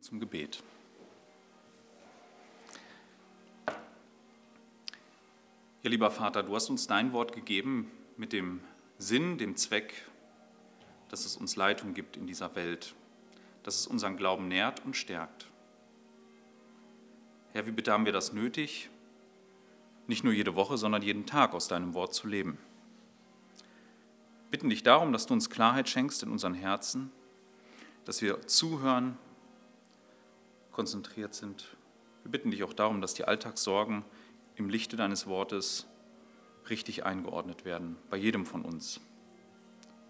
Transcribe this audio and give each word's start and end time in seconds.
zum 0.00 0.20
Gebet. 0.20 0.62
Ja, 5.82 5.88
lieber 5.88 6.10
Vater, 6.10 6.42
du 6.42 6.54
hast 6.54 6.68
uns 6.68 6.86
dein 6.86 7.12
Wort 7.12 7.32
gegeben 7.32 7.90
mit 8.16 8.32
dem 8.32 8.60
Sinn, 8.98 9.38
dem 9.38 9.56
Zweck, 9.56 10.06
dass 11.08 11.24
es 11.24 11.36
uns 11.36 11.56
Leitung 11.56 11.94
gibt 11.94 12.16
in 12.16 12.26
dieser 12.26 12.54
Welt, 12.54 12.94
dass 13.62 13.76
es 13.76 13.86
unseren 13.86 14.16
Glauben 14.16 14.48
nährt 14.48 14.84
und 14.84 14.96
stärkt. 14.96 15.46
Herr, 17.52 17.66
wie 17.66 17.72
bitte 17.72 17.92
haben 17.92 18.04
wir 18.04 18.12
das 18.12 18.32
nötig, 18.32 18.90
nicht 20.06 20.22
nur 20.22 20.32
jede 20.32 20.54
Woche, 20.54 20.76
sondern 20.76 21.02
jeden 21.02 21.26
Tag 21.26 21.54
aus 21.54 21.66
deinem 21.66 21.94
Wort 21.94 22.14
zu 22.14 22.28
leben? 22.28 22.58
Bitten 24.50 24.68
dich 24.68 24.82
darum, 24.82 25.12
dass 25.12 25.26
du 25.26 25.34
uns 25.34 25.48
Klarheit 25.48 25.88
schenkst 25.88 26.22
in 26.22 26.30
unseren 26.30 26.54
Herzen, 26.54 27.10
dass 28.04 28.20
wir 28.20 28.46
zuhören 28.46 29.16
konzentriert 30.80 31.34
sind. 31.34 31.66
Wir 32.22 32.32
bitten 32.32 32.50
dich 32.50 32.64
auch 32.64 32.72
darum, 32.72 33.02
dass 33.02 33.12
die 33.12 33.26
Alltagssorgen 33.26 34.02
im 34.56 34.70
Lichte 34.70 34.96
deines 34.96 35.26
Wortes 35.26 35.84
richtig 36.70 37.04
eingeordnet 37.04 37.66
werden, 37.66 37.98
bei 38.08 38.16
jedem 38.16 38.46
von 38.46 38.62
uns. 38.62 38.98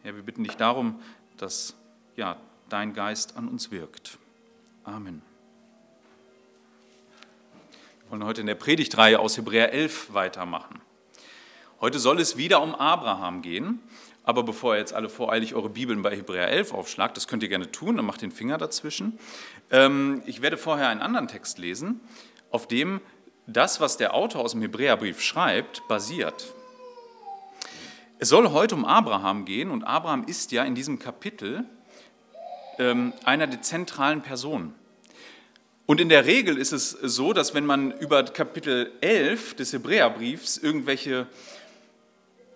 Herr, 0.02 0.14
wir 0.14 0.22
bitten 0.22 0.44
dich 0.44 0.54
darum, 0.54 1.02
dass 1.38 1.74
ja, 2.14 2.36
dein 2.68 2.94
Geist 2.94 3.36
an 3.36 3.48
uns 3.48 3.72
wirkt. 3.72 4.18
Amen. 4.84 5.22
Wir 8.02 8.12
wollen 8.12 8.22
heute 8.22 8.40
in 8.40 8.46
der 8.46 8.54
Predigtreihe 8.54 9.18
aus 9.18 9.36
Hebräer 9.36 9.72
11 9.72 10.14
weitermachen. 10.14 10.80
Heute 11.80 11.98
soll 11.98 12.20
es 12.20 12.36
wieder 12.36 12.62
um 12.62 12.76
Abraham 12.76 13.42
gehen. 13.42 13.80
Aber 14.22 14.42
bevor 14.42 14.74
ihr 14.74 14.80
jetzt 14.80 14.92
alle 14.92 15.08
voreilig 15.08 15.54
eure 15.54 15.70
Bibeln 15.70 16.02
bei 16.02 16.14
Hebräer 16.14 16.48
11 16.48 16.74
aufschlagt, 16.74 17.16
das 17.16 17.26
könnt 17.26 17.42
ihr 17.42 17.48
gerne 17.48 17.70
tun, 17.72 17.96
dann 17.96 18.04
macht 18.04 18.22
den 18.22 18.30
Finger 18.30 18.58
dazwischen. 18.58 19.18
Ähm, 19.70 20.22
ich 20.26 20.42
werde 20.42 20.56
vorher 20.56 20.88
einen 20.88 21.00
anderen 21.00 21.28
Text 21.28 21.58
lesen, 21.58 22.00
auf 22.50 22.68
dem 22.68 23.00
das, 23.46 23.80
was 23.80 23.96
der 23.96 24.14
Autor 24.14 24.42
aus 24.42 24.52
dem 24.52 24.62
Hebräerbrief 24.62 25.20
schreibt, 25.20 25.86
basiert. 25.88 26.54
Es 28.18 28.28
soll 28.28 28.50
heute 28.50 28.74
um 28.74 28.84
Abraham 28.84 29.46
gehen 29.46 29.70
und 29.70 29.82
Abraham 29.84 30.24
ist 30.24 30.52
ja 30.52 30.64
in 30.64 30.74
diesem 30.74 30.98
Kapitel 30.98 31.64
ähm, 32.78 33.14
einer 33.24 33.46
der 33.46 33.62
zentralen 33.62 34.20
Personen. 34.20 34.74
Und 35.86 36.00
in 36.00 36.08
der 36.08 36.26
Regel 36.26 36.56
ist 36.56 36.72
es 36.72 36.90
so, 36.90 37.32
dass 37.32 37.54
wenn 37.54 37.66
man 37.66 37.90
über 37.90 38.22
Kapitel 38.24 38.92
11 39.00 39.54
des 39.54 39.72
Hebräerbriefs 39.72 40.56
irgendwelche 40.58 41.26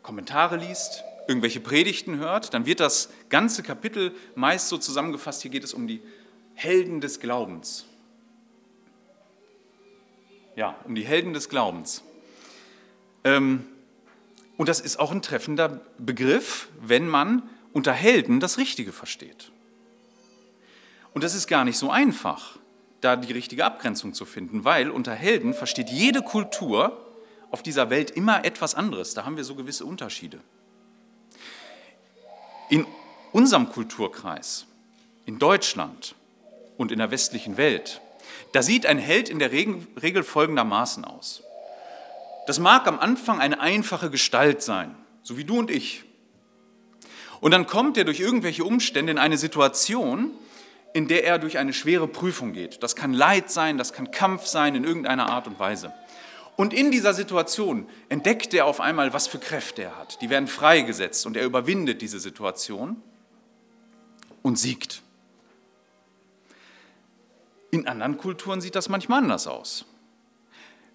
Kommentare 0.03 0.57
liest, 0.57 1.03
irgendwelche 1.27 1.61
Predigten 1.61 2.19
hört, 2.19 2.55
dann 2.55 2.67
wird 2.67 2.81
das 2.81 3.11
ganze 3.29 3.63
Kapitel 3.63 4.15
meist 4.35 4.69
so 4.69 4.79
zusammengefasst, 4.79 5.43
hier 5.43 5.51
geht 5.51 5.65
es 5.65 5.75
um 5.75 5.87
die 5.87 6.03
Helden 6.55 7.01
des 7.01 7.21
Glaubens. 7.21 7.87
Ja, 10.57 10.77
um 10.85 10.95
die 10.95 11.05
Helden 11.05 11.33
des 11.33 11.49
Glaubens. 11.49 12.03
Ähm, 13.25 13.67
und 14.57 14.69
das 14.69 14.81
ist 14.81 14.99
auch 14.99 15.11
ein 15.11 15.23
treffender 15.23 15.81
Begriff, 15.99 16.69
wenn 16.81 17.09
man 17.09 17.43
unter 17.73 17.93
Helden 17.93 18.39
das 18.39 18.59
Richtige 18.59 18.93
versteht. 18.93 19.51
Und 21.13 21.25
das 21.25 21.35
ist 21.35 21.49
gar 21.49 21.65
nicht 21.65 21.77
so 21.77 21.91
einfach, 21.91 22.59
da 23.01 23.17
die 23.17 23.33
richtige 23.33 23.65
Abgrenzung 23.65 24.15
zu 24.15 24.25
finden, 24.25 24.65
weil 24.65 24.91
unter 24.91 25.13
Helden 25.13 25.55
versteht 25.55 25.91
jede 25.91 26.23
Kultur 26.23 27.01
auf 27.51 27.63
dieser 27.63 27.91
Welt 27.91 28.11
immer 28.11 28.45
etwas 28.45 28.75
anderes. 28.75 29.15
Da 29.15 29.25
haben 29.25 29.37
wir 29.37 29.45
so 29.45 29.55
gewisse 29.55 29.85
Unterschiede. 29.85 30.41
In 32.69 32.87
unserem 33.33 33.69
Kulturkreis, 33.71 34.67
in 35.27 35.39
Deutschland 35.39 36.15
und 36.77 36.93
in 36.93 36.99
der 36.99 37.11
westlichen 37.11 37.57
Welt, 37.57 38.01
da 38.53 38.63
sieht 38.63 38.87
ein 38.87 38.99
Held 38.99 39.29
in 39.29 39.39
der 39.39 39.53
Regel 39.53 40.23
folgendermaßen 40.23 41.05
aus. 41.05 41.43
Das 42.47 42.59
mag 42.59 42.87
am 42.87 42.99
Anfang 42.99 43.41
eine 43.41 43.61
einfache 43.61 44.11
Gestalt 44.11 44.63
sein, 44.63 44.95
so 45.23 45.37
wie 45.37 45.45
du 45.45 45.59
und 45.59 45.71
ich. 45.71 46.05
Und 47.41 47.51
dann 47.51 47.67
kommt 47.67 47.97
er 47.97 48.05
durch 48.05 48.21
irgendwelche 48.21 48.65
Umstände 48.65 49.13
in 49.13 49.19
eine 49.19 49.39
Situation, 49.39 50.31
in 50.93 51.09
der 51.09 51.25
er 51.25 51.39
durch 51.39 51.59
eine 51.59 51.73
schwere 51.73 52.07
Prüfung 52.07 52.53
geht. 52.53 52.83
Das 52.83 52.95
kann 52.95 53.13
Leid 53.13 53.51
sein, 53.51 53.79
das 53.79 53.93
kann 53.93 54.11
Kampf 54.11 54.47
sein 54.47 54.77
in 54.77 54.85
irgendeiner 54.85 55.29
Art 55.29 55.47
und 55.47 55.59
Weise. 55.59 55.93
Und 56.57 56.73
in 56.73 56.91
dieser 56.91 57.15
Situation 57.15 57.89
entdeckt 58.09 58.55
er 58.55 58.67
auf 58.67 58.81
einmal, 58.81 59.13
was 59.13 59.27
für 59.27 59.39
Kräfte 59.39 59.83
er 59.83 59.99
hat. 59.99 60.21
Die 60.23 60.31
werden 60.31 60.47
freigesetzt 60.47 61.27
und 61.27 61.37
er 61.37 61.45
überwindet 61.45 62.01
diese 62.01 62.21
Situation 62.21 63.03
und 64.43 64.59
siegt. 64.59 65.03
In 67.73 67.89
anderen 67.89 68.19
Kulturen 68.19 68.61
sieht 68.61 68.77
das 68.77 68.89
manchmal 68.89 69.19
anders 69.19 69.49
aus. 69.49 69.85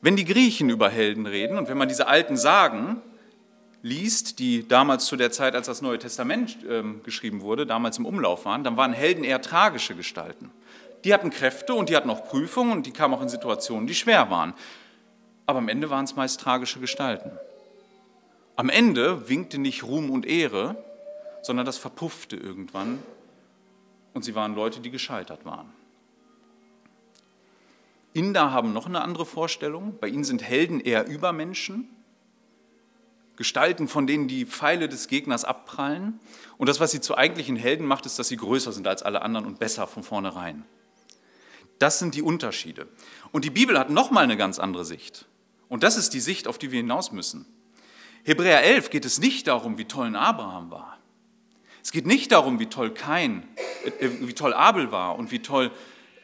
Wenn 0.02 0.16
die 0.16 0.24
Griechen 0.24 0.70
über 0.70 0.90
Helden 0.90 1.26
reden 1.26 1.58
und 1.58 1.68
wenn 1.68 1.78
man 1.78 1.90
diese 1.90 2.08
alten 2.08 2.38
Sagen 2.38 3.02
liest, 3.82 4.40
die 4.40 4.66
damals 4.66 5.06
zu 5.06 5.18
der 5.18 5.32
Zeit, 5.32 5.56
als 5.56 5.68
das 5.68 5.82
Neue 5.82 6.00
Testament 6.00 6.58
äh, 6.64 6.84
geschrieben 7.04 7.42
wurde, 7.42 7.66
damals 7.66 7.98
im 7.98 8.06
Umlauf 8.06 8.46
waren, 8.46 8.64
dann 8.64 8.78
waren 8.78 8.94
Helden 8.94 9.26
eher 9.26 9.42
tragische 9.42 9.94
Gestalten. 9.94 10.52
Die 11.04 11.14
hatten 11.14 11.32
Kräfte 11.32 11.74
und 11.74 11.90
die 11.90 11.98
hatten 11.98 12.10
auch 12.10 12.26
Prüfungen 12.26 12.72
und 12.72 12.86
die 12.86 12.92
kamen 12.92 13.14
auch 13.14 13.22
in 13.22 13.30
Situationen, 13.30 13.88
die 13.88 13.96
schwer 13.96 14.30
waren 14.30 14.54
aber 15.50 15.58
am 15.58 15.68
Ende 15.68 15.90
waren 15.90 16.06
es 16.06 16.16
meist 16.16 16.40
tragische 16.40 16.80
Gestalten. 16.80 17.32
Am 18.56 18.70
Ende 18.70 19.30
winkte 19.30 19.58
nicht 19.58 19.84
Ruhm 19.84 20.12
und 20.12 20.28
Ehre, 20.28 20.76
sondern 21.42 21.66
das 21.66 21.80
verpuffte 21.80 22.36
irgendwann 22.36 23.00
und 24.14 24.24
sie 24.24 24.36
waren 24.36 24.54
Leute, 24.54 24.80
die 24.80 24.92
gescheitert 24.92 25.46
waren. 25.46 25.74
Inder 28.14 28.52
haben 28.52 28.74
noch 28.74 28.86
eine 28.86 29.02
andere 29.02 29.26
Vorstellung. 29.26 29.98
Bei 30.00 30.08
ihnen 30.08 30.24
sind 30.24 30.44
Helden 30.44 30.82
eher 30.82 31.08
Übermenschen, 31.08 31.90
Gestalten, 33.36 33.88
von 33.88 34.06
denen 34.06 34.28
die 34.28 34.46
Pfeile 34.46 34.88
des 34.88 35.08
Gegners 35.08 35.46
abprallen. 35.46 36.20
Und 36.60 36.70
das, 36.70 36.80
was 36.80 36.92
sie 36.92 37.02
zu 37.02 37.18
eigentlichen 37.18 37.56
Helden 37.56 37.88
macht, 37.88 38.06
ist, 38.06 38.20
dass 38.20 38.28
sie 38.28 38.38
größer 38.38 38.72
sind 38.72 38.88
als 38.88 39.02
alle 39.02 39.24
anderen 39.24 39.48
und 39.48 39.58
besser 39.58 39.88
von 39.88 40.04
vornherein. 40.04 40.64
Das 41.80 41.98
sind 41.98 42.14
die 42.14 42.22
Unterschiede. 42.22 42.88
Und 43.32 43.46
die 43.46 43.50
Bibel 43.50 43.80
hat 43.80 43.90
nochmal 43.90 44.26
eine 44.26 44.38
ganz 44.38 44.60
andere 44.60 44.86
Sicht. 44.86 45.29
Und 45.70 45.84
das 45.84 45.96
ist 45.96 46.14
die 46.14 46.20
Sicht, 46.20 46.48
auf 46.48 46.58
die 46.58 46.72
wir 46.72 46.82
hinaus 46.82 47.12
müssen. 47.12 47.46
Hebräer 48.24 48.64
11 48.64 48.90
geht 48.90 49.06
es 49.06 49.20
nicht 49.20 49.48
darum, 49.48 49.78
wie 49.78 49.86
toll 49.86 50.16
Abraham 50.16 50.72
war. 50.72 50.98
Es 51.82 51.92
geht 51.92 52.06
nicht 52.06 52.32
darum, 52.32 52.60
wie 52.60 52.66
toll 52.66 52.94
Kain, 52.94 53.48
äh, 54.00 54.10
wie 54.22 54.34
toll 54.34 54.54
Abel 54.54 54.92
war 54.92 55.18
und 55.18 55.32
wie 55.32 55.40
toll 55.40 55.72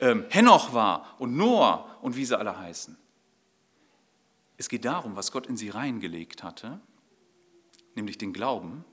ähm, 0.02 0.26
Henoch 0.30 0.74
war 0.74 1.16
und 1.20 1.38
Noah 1.38 1.98
und 2.02 2.16
wie 2.18 2.26
sie 2.26 2.38
alle 2.38 2.60
heißen. 2.60 2.98
Es 4.58 4.70
geht 4.70 4.86
darum, 4.86 5.16
was 5.16 5.32
Gott 5.32 5.48
in 5.48 5.58
sie 5.58 5.70
reingelegt 5.70 6.44
hatte, 6.44 6.80
nämlich 7.96 8.18
den 8.18 8.34
Glauben. 8.34 8.84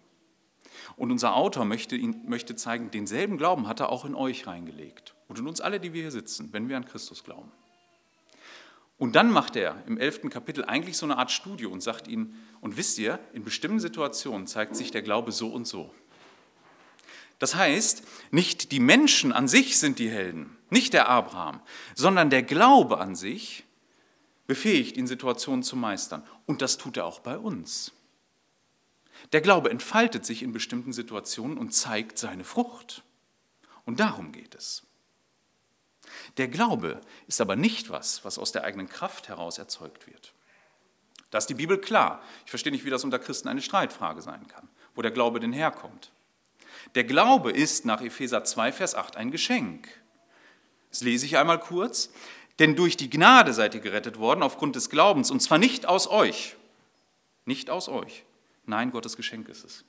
Und 0.96 1.10
unser 1.10 1.36
Autor 1.36 1.64
möchte, 1.64 1.96
ihn, 1.96 2.24
möchte 2.26 2.56
zeigen, 2.56 2.90
denselben 2.90 3.38
Glauben 3.38 3.68
hat 3.68 3.80
er 3.80 3.90
auch 3.90 4.04
in 4.04 4.14
euch 4.14 4.46
reingelegt 4.46 5.14
und 5.28 5.38
in 5.38 5.46
uns 5.46 5.60
alle, 5.60 5.80
die 5.80 5.92
wir 5.92 6.02
hier 6.02 6.10
sitzen, 6.10 6.52
wenn 6.52 6.68
wir 6.68 6.76
an 6.76 6.84
Christus 6.84 7.24
glauben. 7.24 7.52
Und 8.98 9.16
dann 9.16 9.30
macht 9.30 9.56
er 9.56 9.82
im 9.86 9.98
elften 9.98 10.30
Kapitel 10.30 10.64
eigentlich 10.64 10.96
so 10.96 11.06
eine 11.06 11.18
Art 11.18 11.30
Studie 11.30 11.66
und 11.66 11.82
sagt 11.82 12.06
ihnen, 12.06 12.38
und 12.60 12.76
wisst 12.76 12.98
ihr, 12.98 13.18
in 13.32 13.42
bestimmten 13.42 13.80
Situationen 13.80 14.46
zeigt 14.46 14.76
sich 14.76 14.90
der 14.90 15.02
Glaube 15.02 15.32
so 15.32 15.48
und 15.48 15.66
so. 15.66 15.92
Das 17.40 17.56
heißt, 17.56 18.04
nicht 18.30 18.70
die 18.70 18.78
Menschen 18.78 19.32
an 19.32 19.48
sich 19.48 19.76
sind 19.78 19.98
die 19.98 20.08
Helden, 20.08 20.56
nicht 20.70 20.92
der 20.92 21.08
Abraham, 21.08 21.60
sondern 21.96 22.30
der 22.30 22.44
Glaube 22.44 22.98
an 22.98 23.16
sich 23.16 23.64
befähigt 24.46 24.96
ihn, 24.96 25.08
Situationen 25.08 25.64
zu 25.64 25.74
meistern. 25.74 26.22
Und 26.46 26.62
das 26.62 26.78
tut 26.78 26.96
er 26.96 27.04
auch 27.04 27.18
bei 27.18 27.36
uns. 27.36 27.90
Der 29.32 29.40
Glaube 29.40 29.70
entfaltet 29.70 30.24
sich 30.24 30.42
in 30.42 30.52
bestimmten 30.52 30.92
Situationen 30.92 31.58
und 31.58 31.72
zeigt 31.72 32.18
seine 32.18 32.44
Frucht. 32.44 33.02
Und 33.84 33.98
darum 33.98 34.30
geht 34.30 34.54
es. 34.54 34.84
Der 36.36 36.48
Glaube 36.48 37.00
ist 37.26 37.40
aber 37.40 37.56
nicht 37.56 37.90
was, 37.90 38.24
was 38.24 38.38
aus 38.38 38.52
der 38.52 38.64
eigenen 38.64 38.88
Kraft 38.88 39.28
heraus 39.28 39.58
erzeugt 39.58 40.06
wird. 40.06 40.32
Da 41.30 41.38
ist 41.38 41.46
die 41.46 41.54
Bibel 41.54 41.78
klar. 41.78 42.22
Ich 42.44 42.50
verstehe 42.50 42.72
nicht, 42.72 42.84
wie 42.84 42.90
das 42.90 43.04
unter 43.04 43.18
Christen 43.18 43.48
eine 43.48 43.62
Streitfrage 43.62 44.22
sein 44.22 44.46
kann, 44.48 44.68
wo 44.94 45.02
der 45.02 45.10
Glaube 45.10 45.40
denn 45.40 45.52
herkommt. 45.52 46.12
Der 46.94 47.04
Glaube 47.04 47.52
ist 47.52 47.84
nach 47.84 48.02
Epheser 48.02 48.44
2, 48.44 48.72
Vers 48.72 48.94
8 48.94 49.16
ein 49.16 49.30
Geschenk. 49.30 49.88
Das 50.90 51.00
lese 51.00 51.24
ich 51.24 51.38
einmal 51.38 51.58
kurz. 51.58 52.10
Denn 52.58 52.76
durch 52.76 52.96
die 52.96 53.08
Gnade 53.08 53.54
seid 53.54 53.74
ihr 53.74 53.80
gerettet 53.80 54.18
worden 54.18 54.42
aufgrund 54.42 54.76
des 54.76 54.90
Glaubens, 54.90 55.30
und 55.30 55.40
zwar 55.40 55.58
nicht 55.58 55.86
aus 55.86 56.06
euch. 56.06 56.56
Nicht 57.46 57.70
aus 57.70 57.88
euch. 57.88 58.24
Nein, 58.66 58.90
Gottes 58.90 59.16
Geschenk 59.16 59.48
ist 59.48 59.64
es. 59.64 59.84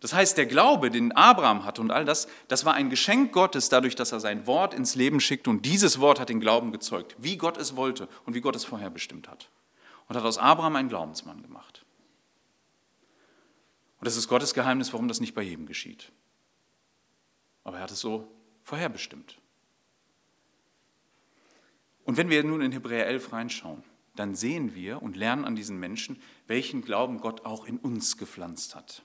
Das 0.00 0.12
heißt, 0.12 0.36
der 0.36 0.46
Glaube, 0.46 0.90
den 0.90 1.12
Abraham 1.12 1.64
hatte 1.64 1.80
und 1.80 1.90
all 1.90 2.04
das, 2.04 2.28
das 2.48 2.64
war 2.64 2.74
ein 2.74 2.90
Geschenk 2.90 3.32
Gottes 3.32 3.68
dadurch, 3.68 3.94
dass 3.94 4.12
er 4.12 4.20
sein 4.20 4.46
Wort 4.46 4.74
ins 4.74 4.94
Leben 4.96 5.20
schickte 5.20 5.48
und 5.50 5.64
dieses 5.64 5.98
Wort 5.98 6.20
hat 6.20 6.28
den 6.28 6.40
Glauben 6.40 6.72
gezeugt, 6.72 7.16
wie 7.18 7.36
Gott 7.36 7.56
es 7.56 7.76
wollte 7.76 8.08
und 8.26 8.34
wie 8.34 8.40
Gott 8.40 8.56
es 8.56 8.64
vorher 8.64 8.90
bestimmt 8.90 9.28
hat. 9.28 9.48
Und 10.06 10.16
hat 10.16 10.24
aus 10.24 10.36
Abraham 10.36 10.76
einen 10.76 10.88
Glaubensmann 10.90 11.40
gemacht. 11.40 11.86
Und 13.98 14.04
das 14.06 14.16
ist 14.16 14.28
Gottes 14.28 14.52
Geheimnis, 14.52 14.92
warum 14.92 15.08
das 15.08 15.20
nicht 15.20 15.34
bei 15.34 15.40
jedem 15.40 15.64
geschieht. 15.64 16.12
Aber 17.62 17.78
er 17.78 17.84
hat 17.84 17.90
es 17.90 18.00
so 18.00 18.30
vorherbestimmt. 18.62 19.38
Und 22.04 22.18
wenn 22.18 22.28
wir 22.28 22.44
nun 22.44 22.60
in 22.60 22.72
Hebräer 22.72 23.06
11 23.06 23.32
reinschauen, 23.32 23.82
dann 24.14 24.34
sehen 24.34 24.74
wir 24.74 25.00
und 25.00 25.16
lernen 25.16 25.46
an 25.46 25.56
diesen 25.56 25.80
Menschen, 25.80 26.20
welchen 26.46 26.82
Glauben 26.82 27.20
Gott 27.20 27.46
auch 27.46 27.64
in 27.64 27.78
uns 27.78 28.18
gepflanzt 28.18 28.74
hat 28.74 29.02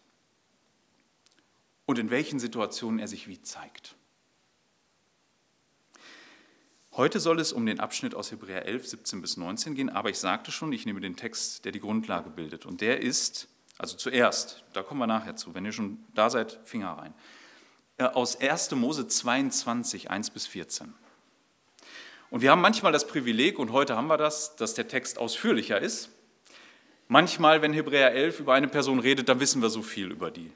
und 1.89 1.97
in 1.97 2.11
welchen 2.11 2.37
Situationen 2.37 2.99
er 2.99 3.07
sich 3.07 3.27
wie 3.27 3.41
zeigt. 3.41 3.95
Heute 6.91 7.19
soll 7.19 7.39
es 7.39 7.51
um 7.51 7.65
den 7.65 7.79
Abschnitt 7.79 8.13
aus 8.13 8.31
Hebräer 8.31 8.67
11, 8.67 8.89
17 8.89 9.21
bis 9.23 9.37
19 9.37 9.73
gehen, 9.73 9.89
aber 9.89 10.11
ich 10.11 10.19
sagte 10.19 10.51
schon, 10.51 10.71
ich 10.71 10.85
nehme 10.85 11.01
den 11.01 11.15
Text, 11.15 11.65
der 11.65 11.71
die 11.71 11.79
Grundlage 11.79 12.29
bildet. 12.29 12.67
Und 12.67 12.81
der 12.81 13.01
ist, 13.01 13.47
also 13.79 13.97
zuerst, 13.97 14.63
da 14.73 14.83
kommen 14.83 14.99
wir 14.99 15.07
nachher 15.07 15.35
zu, 15.35 15.55
wenn 15.55 15.65
ihr 15.65 15.71
schon 15.71 15.97
da 16.13 16.29
seid, 16.29 16.59
Finger 16.63 16.91
rein, 16.91 17.15
äh, 17.97 18.03
aus 18.03 18.39
1. 18.39 18.69
Mose 18.75 19.07
22, 19.07 20.11
1 20.11 20.29
bis 20.29 20.45
14. 20.45 20.93
Und 22.29 22.41
wir 22.41 22.51
haben 22.51 22.61
manchmal 22.61 22.91
das 22.91 23.07
Privileg, 23.07 23.57
und 23.57 23.71
heute 23.71 23.95
haben 23.95 24.09
wir 24.09 24.17
das, 24.17 24.55
dass 24.57 24.75
der 24.75 24.87
Text 24.87 25.17
ausführlicher 25.17 25.81
ist. 25.81 26.11
Manchmal, 27.07 27.63
wenn 27.63 27.73
Hebräer 27.73 28.11
11 28.11 28.41
über 28.41 28.53
eine 28.53 28.67
Person 28.67 28.99
redet, 28.99 29.27
dann 29.27 29.39
wissen 29.39 29.63
wir 29.63 29.71
so 29.71 29.81
viel 29.81 30.11
über 30.11 30.29
die. 30.29 30.51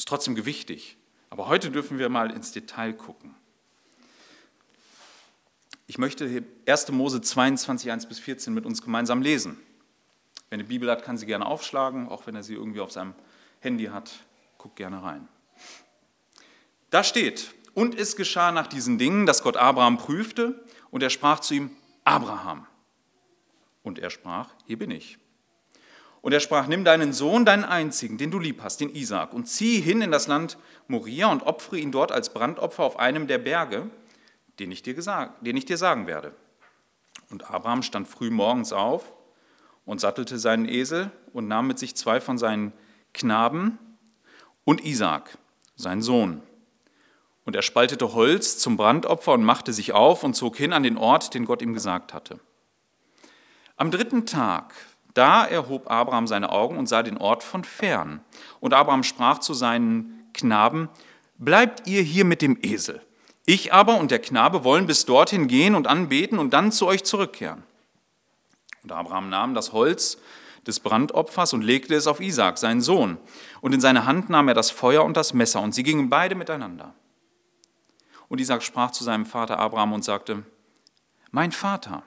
Ist 0.00 0.08
trotzdem 0.08 0.34
gewichtig. 0.34 0.96
Aber 1.28 1.48
heute 1.48 1.70
dürfen 1.70 1.98
wir 1.98 2.08
mal 2.08 2.30
ins 2.30 2.52
Detail 2.52 2.94
gucken. 2.94 3.34
Ich 5.86 5.98
möchte 5.98 6.42
1. 6.66 6.92
Mose 6.92 7.20
22, 7.20 7.92
1 7.92 8.06
bis 8.08 8.18
14 8.18 8.54
mit 8.54 8.64
uns 8.64 8.80
gemeinsam 8.80 9.20
lesen. 9.20 9.60
Wer 10.48 10.56
eine 10.56 10.64
Bibel 10.64 10.90
hat, 10.90 11.04
kann 11.04 11.18
sie 11.18 11.26
gerne 11.26 11.44
aufschlagen, 11.44 12.08
auch 12.08 12.26
wenn 12.26 12.34
er 12.34 12.42
sie 12.42 12.54
irgendwie 12.54 12.80
auf 12.80 12.92
seinem 12.92 13.12
Handy 13.58 13.88
hat. 13.88 14.10
Guckt 14.56 14.76
gerne 14.76 15.02
rein. 15.02 15.28
Da 16.88 17.04
steht, 17.04 17.54
und 17.74 17.94
es 17.94 18.16
geschah 18.16 18.52
nach 18.52 18.68
diesen 18.68 18.96
Dingen, 18.96 19.26
dass 19.26 19.42
Gott 19.42 19.58
Abraham 19.58 19.98
prüfte, 19.98 20.64
und 20.90 21.02
er 21.02 21.10
sprach 21.10 21.40
zu 21.40 21.52
ihm, 21.52 21.76
Abraham. 22.04 22.66
Und 23.82 23.98
er 23.98 24.08
sprach, 24.08 24.48
hier 24.64 24.78
bin 24.78 24.92
ich. 24.92 25.18
Und 26.22 26.32
er 26.32 26.40
sprach, 26.40 26.66
nimm 26.66 26.84
deinen 26.84 27.12
Sohn, 27.12 27.44
deinen 27.44 27.64
einzigen, 27.64 28.18
den 28.18 28.30
du 28.30 28.38
lieb 28.38 28.62
hast, 28.62 28.80
den 28.80 28.94
Isaak, 28.94 29.32
und 29.32 29.46
zieh 29.46 29.80
hin 29.80 30.02
in 30.02 30.10
das 30.10 30.26
Land 30.26 30.58
Moria 30.86 31.28
und 31.28 31.42
opfere 31.44 31.78
ihn 31.78 31.92
dort 31.92 32.12
als 32.12 32.32
Brandopfer 32.32 32.82
auf 32.82 32.98
einem 32.98 33.26
der 33.26 33.38
Berge, 33.38 33.90
den 34.58 34.70
ich 34.70 34.82
dir, 34.82 34.94
gesagt, 34.94 35.46
den 35.46 35.56
ich 35.56 35.64
dir 35.64 35.78
sagen 35.78 36.06
werde. 36.06 36.34
Und 37.30 37.50
Abraham 37.50 37.82
stand 37.82 38.06
früh 38.06 38.30
morgens 38.30 38.72
auf 38.72 39.12
und 39.86 40.00
sattelte 40.00 40.38
seinen 40.38 40.68
Esel 40.68 41.10
und 41.32 41.48
nahm 41.48 41.66
mit 41.66 41.78
sich 41.78 41.96
zwei 41.96 42.20
von 42.20 42.36
seinen 42.36 42.72
Knaben 43.14 43.78
und 44.64 44.84
Isaak, 44.84 45.38
seinen 45.76 46.02
Sohn. 46.02 46.42
Und 47.44 47.56
er 47.56 47.62
spaltete 47.62 48.12
Holz 48.12 48.58
zum 48.58 48.76
Brandopfer 48.76 49.32
und 49.32 49.42
machte 49.42 49.72
sich 49.72 49.92
auf 49.92 50.22
und 50.22 50.34
zog 50.34 50.56
hin 50.56 50.72
an 50.72 50.82
den 50.82 50.98
Ort, 50.98 51.34
den 51.34 51.46
Gott 51.46 51.62
ihm 51.62 51.72
gesagt 51.72 52.12
hatte. 52.12 52.38
Am 53.76 53.90
dritten 53.90 54.26
Tag, 54.26 54.74
da 55.14 55.44
erhob 55.44 55.90
Abraham 55.90 56.26
seine 56.26 56.50
Augen 56.50 56.76
und 56.78 56.86
sah 56.86 57.02
den 57.02 57.18
Ort 57.18 57.42
von 57.42 57.64
fern. 57.64 58.20
Und 58.60 58.74
Abraham 58.74 59.02
sprach 59.02 59.38
zu 59.38 59.54
seinen 59.54 60.28
Knaben, 60.32 60.88
Bleibt 61.38 61.88
ihr 61.88 62.02
hier 62.02 62.26
mit 62.26 62.42
dem 62.42 62.58
Esel. 62.60 63.00
Ich 63.46 63.72
aber 63.72 63.96
und 63.96 64.10
der 64.10 64.18
Knabe 64.18 64.62
wollen 64.62 64.86
bis 64.86 65.06
dorthin 65.06 65.48
gehen 65.48 65.74
und 65.74 65.86
anbeten 65.86 66.38
und 66.38 66.52
dann 66.52 66.70
zu 66.70 66.86
euch 66.86 67.02
zurückkehren. 67.02 67.62
Und 68.82 68.92
Abraham 68.92 69.30
nahm 69.30 69.54
das 69.54 69.72
Holz 69.72 70.18
des 70.66 70.80
Brandopfers 70.80 71.52
und 71.52 71.62
legte 71.62 71.94
es 71.94 72.06
auf 72.06 72.20
Isaak, 72.20 72.58
seinen 72.58 72.80
Sohn. 72.80 73.16
Und 73.62 73.72
in 73.72 73.80
seine 73.80 74.04
Hand 74.04 74.28
nahm 74.28 74.48
er 74.48 74.54
das 74.54 74.70
Feuer 74.70 75.04
und 75.04 75.16
das 75.16 75.32
Messer, 75.32 75.62
und 75.62 75.74
sie 75.74 75.82
gingen 75.82 76.10
beide 76.10 76.34
miteinander. 76.34 76.94
Und 78.28 78.40
Isaak 78.40 78.62
sprach 78.62 78.90
zu 78.90 79.02
seinem 79.02 79.26
Vater 79.26 79.58
Abraham 79.58 79.94
und 79.94 80.04
sagte, 80.04 80.44
Mein 81.30 81.52
Vater. 81.52 82.02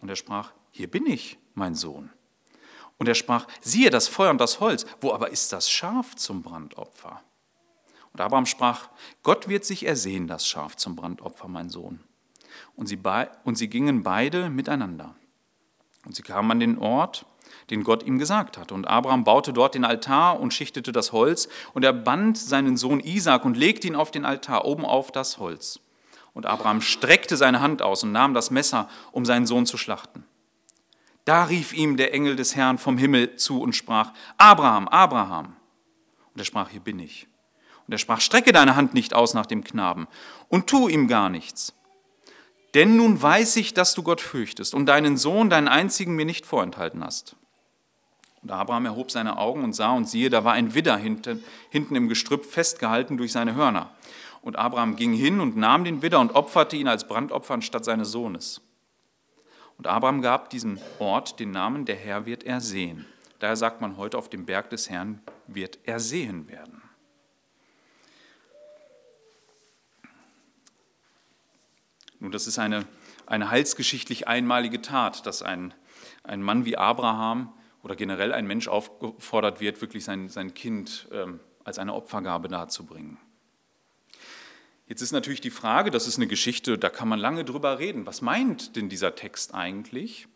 Und 0.00 0.08
er 0.08 0.16
sprach, 0.16 0.52
Hier 0.70 0.90
bin 0.90 1.06
ich, 1.06 1.38
mein 1.54 1.74
Sohn. 1.74 2.10
Und 2.98 3.08
er 3.08 3.14
sprach, 3.14 3.46
siehe 3.60 3.90
das 3.90 4.08
Feuer 4.08 4.30
und 4.30 4.40
das 4.40 4.60
Holz, 4.60 4.86
wo 5.00 5.12
aber 5.12 5.30
ist 5.30 5.52
das 5.52 5.70
Schaf 5.70 6.16
zum 6.16 6.42
Brandopfer? 6.42 7.20
Und 8.12 8.20
Abraham 8.20 8.46
sprach, 8.46 8.88
Gott 9.22 9.48
wird 9.48 9.64
sich 9.64 9.84
ersehen, 9.84 10.26
das 10.26 10.46
Schaf 10.46 10.76
zum 10.76 10.96
Brandopfer, 10.96 11.48
mein 11.48 11.68
Sohn. 11.68 12.00
Und 12.74 12.86
sie, 12.86 12.98
und 13.44 13.56
sie 13.56 13.68
gingen 13.68 14.02
beide 14.02 14.48
miteinander. 14.48 15.14
Und 16.06 16.14
sie 16.14 16.22
kamen 16.22 16.50
an 16.52 16.60
den 16.60 16.78
Ort, 16.78 17.26
den 17.70 17.82
Gott 17.82 18.04
ihm 18.04 18.18
gesagt 18.18 18.58
hatte. 18.58 18.74
Und 18.74 18.86
Abraham 18.86 19.24
baute 19.24 19.52
dort 19.52 19.74
den 19.74 19.84
Altar 19.84 20.40
und 20.40 20.54
schichtete 20.54 20.92
das 20.92 21.12
Holz. 21.12 21.48
Und 21.74 21.84
er 21.84 21.92
band 21.92 22.38
seinen 22.38 22.76
Sohn 22.76 23.00
Isaak 23.00 23.44
und 23.44 23.56
legte 23.56 23.88
ihn 23.88 23.96
auf 23.96 24.10
den 24.10 24.24
Altar, 24.24 24.64
oben 24.64 24.84
auf 24.84 25.10
das 25.10 25.38
Holz. 25.38 25.80
Und 26.32 26.46
Abraham 26.46 26.82
streckte 26.82 27.36
seine 27.36 27.60
Hand 27.60 27.80
aus 27.80 28.02
und 28.02 28.12
nahm 28.12 28.34
das 28.34 28.50
Messer, 28.50 28.88
um 29.10 29.24
seinen 29.24 29.46
Sohn 29.46 29.64
zu 29.64 29.78
schlachten. 29.78 30.25
Da 31.26 31.44
rief 31.44 31.72
ihm 31.74 31.96
der 31.96 32.14
Engel 32.14 32.36
des 32.36 32.54
Herrn 32.54 32.78
vom 32.78 32.96
Himmel 32.96 33.34
zu 33.34 33.60
und 33.60 33.74
sprach, 33.74 34.12
Abraham, 34.38 34.86
Abraham. 34.86 35.56
Und 36.32 36.40
er 36.40 36.44
sprach, 36.44 36.70
hier 36.70 36.80
bin 36.80 37.00
ich. 37.00 37.26
Und 37.86 37.92
er 37.92 37.98
sprach, 37.98 38.20
strecke 38.20 38.52
deine 38.52 38.76
Hand 38.76 38.94
nicht 38.94 39.12
aus 39.12 39.34
nach 39.34 39.46
dem 39.46 39.64
Knaben 39.64 40.06
und 40.48 40.68
tu 40.68 40.88
ihm 40.88 41.08
gar 41.08 41.28
nichts. 41.28 41.74
Denn 42.74 42.96
nun 42.96 43.20
weiß 43.20 43.56
ich, 43.56 43.74
dass 43.74 43.94
du 43.94 44.04
Gott 44.04 44.20
fürchtest 44.20 44.72
und 44.72 44.86
deinen 44.86 45.16
Sohn, 45.16 45.50
deinen 45.50 45.66
einzigen, 45.66 46.14
mir 46.14 46.26
nicht 46.26 46.46
vorenthalten 46.46 47.02
hast. 47.04 47.34
Und 48.42 48.52
Abraham 48.52 48.86
erhob 48.86 49.10
seine 49.10 49.38
Augen 49.38 49.64
und 49.64 49.72
sah 49.72 49.90
und 49.94 50.08
siehe, 50.08 50.30
da 50.30 50.44
war 50.44 50.52
ein 50.52 50.74
Widder 50.74 50.96
hinten, 50.96 51.42
hinten 51.70 51.96
im 51.96 52.08
Gestrüpp 52.08 52.44
festgehalten 52.44 53.16
durch 53.16 53.32
seine 53.32 53.56
Hörner. 53.56 53.90
Und 54.42 54.54
Abraham 54.54 54.94
ging 54.94 55.12
hin 55.12 55.40
und 55.40 55.56
nahm 55.56 55.82
den 55.82 56.02
Widder 56.02 56.20
und 56.20 56.36
opferte 56.36 56.76
ihn 56.76 56.86
als 56.86 57.08
Brandopfer 57.08 57.54
anstatt 57.54 57.84
seines 57.84 58.12
Sohnes. 58.12 58.60
Und 59.78 59.86
Abraham 59.86 60.22
gab 60.22 60.50
diesem 60.50 60.78
Ort 60.98 61.38
den 61.38 61.50
Namen, 61.50 61.84
der 61.84 61.96
Herr 61.96 62.26
wird 62.26 62.44
er 62.44 62.60
sehen. 62.60 63.06
Daher 63.38 63.56
sagt 63.56 63.80
man 63.80 63.96
heute, 63.96 64.16
auf 64.16 64.30
dem 64.30 64.46
Berg 64.46 64.70
des 64.70 64.88
Herrn 64.88 65.20
wird 65.46 65.78
er 65.84 66.00
sehen 66.00 66.48
werden. 66.48 66.82
Nun, 72.18 72.32
das 72.32 72.46
ist 72.46 72.58
eine, 72.58 72.86
eine 73.26 73.50
heilsgeschichtlich 73.50 74.26
einmalige 74.26 74.80
Tat, 74.80 75.26
dass 75.26 75.42
ein, 75.42 75.74
ein 76.24 76.42
Mann 76.42 76.64
wie 76.64 76.78
Abraham 76.78 77.52
oder 77.82 77.94
generell 77.94 78.32
ein 78.32 78.46
Mensch 78.46 78.68
aufgefordert 78.68 79.60
wird, 79.60 79.80
wirklich 79.82 80.04
sein, 80.04 80.28
sein 80.28 80.54
Kind 80.54 81.08
ähm, 81.12 81.40
als 81.64 81.78
eine 81.78 81.92
Opfergabe 81.92 82.48
darzubringen. 82.48 83.18
Jetzt 84.88 85.02
ist 85.02 85.12
natürlich 85.12 85.40
die 85.40 85.50
Frage, 85.50 85.90
das 85.90 86.06
ist 86.06 86.16
eine 86.16 86.28
Geschichte, 86.28 86.78
da 86.78 86.88
kann 86.90 87.08
man 87.08 87.18
lange 87.18 87.44
drüber 87.44 87.78
reden. 87.78 88.06
Was 88.06 88.22
meint 88.22 88.76
denn 88.76 88.88
dieser 88.88 89.14
Text 89.16 89.52
eigentlich? 89.54 90.28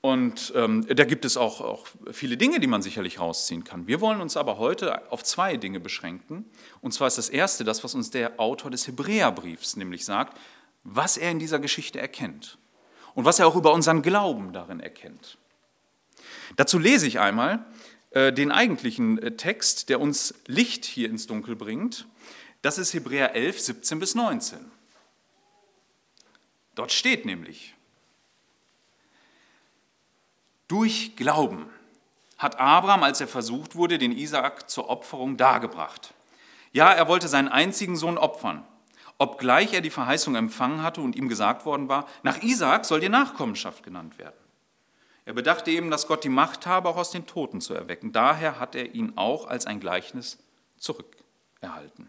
Und 0.00 0.52
ähm, 0.54 0.86
da 0.86 1.04
gibt 1.04 1.24
es 1.24 1.36
auch, 1.36 1.60
auch 1.60 1.86
viele 2.12 2.36
Dinge, 2.36 2.60
die 2.60 2.66
man 2.66 2.82
sicherlich 2.82 3.18
rausziehen 3.18 3.64
kann. 3.64 3.86
Wir 3.86 4.00
wollen 4.00 4.20
uns 4.20 4.36
aber 4.36 4.58
heute 4.58 5.10
auf 5.10 5.24
zwei 5.24 5.56
Dinge 5.56 5.80
beschränken. 5.80 6.44
Und 6.80 6.92
zwar 6.92 7.08
ist 7.08 7.18
das 7.18 7.30
erste, 7.30 7.64
das, 7.64 7.82
was 7.82 7.94
uns 7.94 8.10
der 8.10 8.38
Autor 8.38 8.70
des 8.70 8.86
Hebräerbriefs 8.86 9.76
nämlich 9.76 10.04
sagt, 10.04 10.38
was 10.84 11.16
er 11.16 11.30
in 11.30 11.38
dieser 11.38 11.58
Geschichte 11.58 11.98
erkennt 11.98 12.58
und 13.14 13.24
was 13.24 13.38
er 13.38 13.48
auch 13.48 13.56
über 13.56 13.72
unseren 13.72 14.02
Glauben 14.02 14.52
darin 14.52 14.78
erkennt. 14.78 15.38
Dazu 16.56 16.78
lese 16.78 17.06
ich 17.06 17.18
einmal 17.18 17.66
äh, 18.10 18.32
den 18.32 18.52
eigentlichen 18.52 19.18
äh, 19.18 19.36
Text, 19.36 19.88
der 19.88 20.00
uns 20.00 20.34
Licht 20.46 20.84
hier 20.84 21.10
ins 21.10 21.26
Dunkel 21.26 21.56
bringt. 21.56 22.06
Das 22.62 22.78
ist 22.78 22.92
Hebräer 22.92 23.34
11, 23.34 23.60
17 23.60 23.98
bis 23.98 24.14
19. 24.14 24.70
Dort 26.74 26.92
steht 26.92 27.24
nämlich, 27.24 27.74
durch 30.68 31.16
Glauben 31.16 31.70
hat 32.36 32.60
Abraham, 32.60 33.02
als 33.02 33.20
er 33.20 33.28
versucht 33.28 33.74
wurde, 33.74 33.98
den 33.98 34.12
Isaak 34.12 34.70
zur 34.70 34.88
Opferung 34.90 35.36
dargebracht. 35.36 36.14
Ja, 36.72 36.92
er 36.92 37.08
wollte 37.08 37.26
seinen 37.26 37.48
einzigen 37.48 37.96
Sohn 37.96 38.18
opfern, 38.18 38.64
obgleich 39.18 39.72
er 39.72 39.80
die 39.80 39.90
Verheißung 39.90 40.36
empfangen 40.36 40.82
hatte 40.82 41.00
und 41.00 41.16
ihm 41.16 41.28
gesagt 41.28 41.64
worden 41.64 41.88
war, 41.88 42.06
nach 42.22 42.42
Isaak 42.42 42.84
soll 42.84 43.00
dir 43.00 43.08
Nachkommenschaft 43.08 43.82
genannt 43.82 44.18
werden. 44.18 44.36
Er 45.24 45.32
bedachte 45.32 45.70
eben, 45.70 45.90
dass 45.90 46.06
Gott 46.06 46.24
die 46.24 46.28
Macht 46.28 46.66
habe, 46.66 46.88
auch 46.88 46.96
aus 46.96 47.10
den 47.10 47.26
Toten 47.26 47.60
zu 47.60 47.74
erwecken. 47.74 48.12
Daher 48.12 48.60
hat 48.60 48.74
er 48.74 48.94
ihn 48.94 49.12
auch 49.16 49.46
als 49.46 49.66
ein 49.66 49.80
Gleichnis 49.80 50.38
zurückerhalten. 50.78 52.08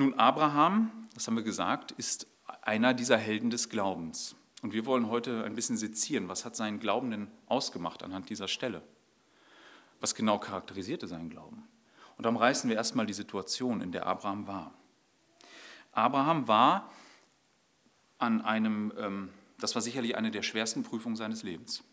Nun, 0.00 0.14
Abraham, 0.14 0.90
das 1.12 1.26
haben 1.26 1.36
wir 1.36 1.42
gesagt, 1.42 1.92
ist 1.92 2.26
einer 2.62 2.94
dieser 2.94 3.18
Helden 3.18 3.50
des 3.50 3.68
Glaubens. 3.68 4.34
Und 4.62 4.72
wir 4.72 4.86
wollen 4.86 5.10
heute 5.10 5.44
ein 5.44 5.54
bisschen 5.54 5.76
sezieren, 5.76 6.26
was 6.26 6.46
hat 6.46 6.56
seinen 6.56 6.80
Glauben 6.80 7.10
denn 7.10 7.28
ausgemacht 7.48 8.02
anhand 8.02 8.30
dieser 8.30 8.48
Stelle? 8.48 8.80
Was 10.00 10.14
genau 10.14 10.38
charakterisierte 10.38 11.06
seinen 11.06 11.28
Glauben? 11.28 11.68
Und 12.16 12.24
darum 12.24 12.38
reißen 12.38 12.70
wir 12.70 12.78
erstmal 12.78 13.04
die 13.04 13.12
Situation, 13.12 13.82
in 13.82 13.92
der 13.92 14.06
Abraham 14.06 14.46
war. 14.46 14.72
Abraham 15.92 16.48
war 16.48 16.90
an 18.16 18.40
einem, 18.40 18.94
ähm, 18.96 19.28
das 19.58 19.74
war 19.74 19.82
sicherlich 19.82 20.16
eine 20.16 20.30
der 20.30 20.40
schwersten 20.40 20.82
Prüfungen 20.82 21.16
seines 21.16 21.42
Lebens. 21.42 21.84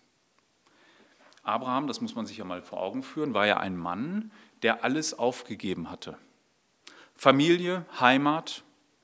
Abraham, 1.44 1.88
das 1.88 2.00
muss 2.00 2.16
man 2.16 2.26
sich 2.26 2.38
ja 2.38 2.46
mal 2.46 2.62
vor 2.62 2.80
Augen 2.80 3.04
führen, 3.04 3.34
war 3.34 3.48
ja 3.48 3.58
ein 3.58 3.76
Mann, 3.76 4.32
der 4.62 4.86
alles 4.86 5.14
aufgegeben 5.14 5.92
hatte 5.92 6.18
Familie, 7.18 7.86
Heimat, 8.00 8.64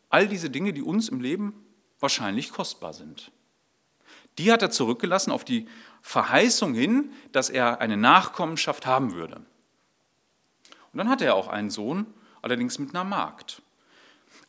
all 0.10 0.27
diese 0.27 0.50
Dinge, 0.50 0.74
die 0.74 0.84
uns 0.84 1.10
im 1.10 1.20
Leben 1.20 1.65
wahrscheinlich 2.00 2.51
kostbar 2.51 2.93
sind. 2.93 3.32
Die 4.38 4.51
hat 4.51 4.62
er 4.62 4.72
zurückgelassen 4.72 5.32
auf 5.32 5.43
die 5.43 5.67
Verheißung 6.01 6.74
hin, 6.74 7.12
dass 7.32 7.50
er 7.50 7.82
eine 7.82 7.98
Nachkommenschaft 7.98 8.86
haben 8.86 9.13
würde. 9.13 9.38
Und 10.91 10.98
dann 10.98 11.10
hatte 11.10 11.25
er 11.25 11.36
auch 11.36 11.48
einen 11.48 11.70
Sohn, 11.70 12.05
allerdings 12.41 12.77
mit 12.77 12.91
einer 12.91 13.03
Magd. 13.03 13.62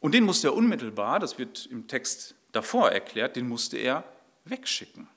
Und 0.00 0.12
den 0.12 0.24
musste 0.24 0.48
er 0.48 0.54
unmittelbar, 0.54 1.20
das 1.20 1.38
wird 1.38 1.66
im 1.66 1.86
Text 1.88 2.34
davor 2.52 2.90
erklärt, 2.90 3.36
den 3.36 3.48
musste 3.48 3.78
er 3.78 4.04
wegschicken. 4.44 5.08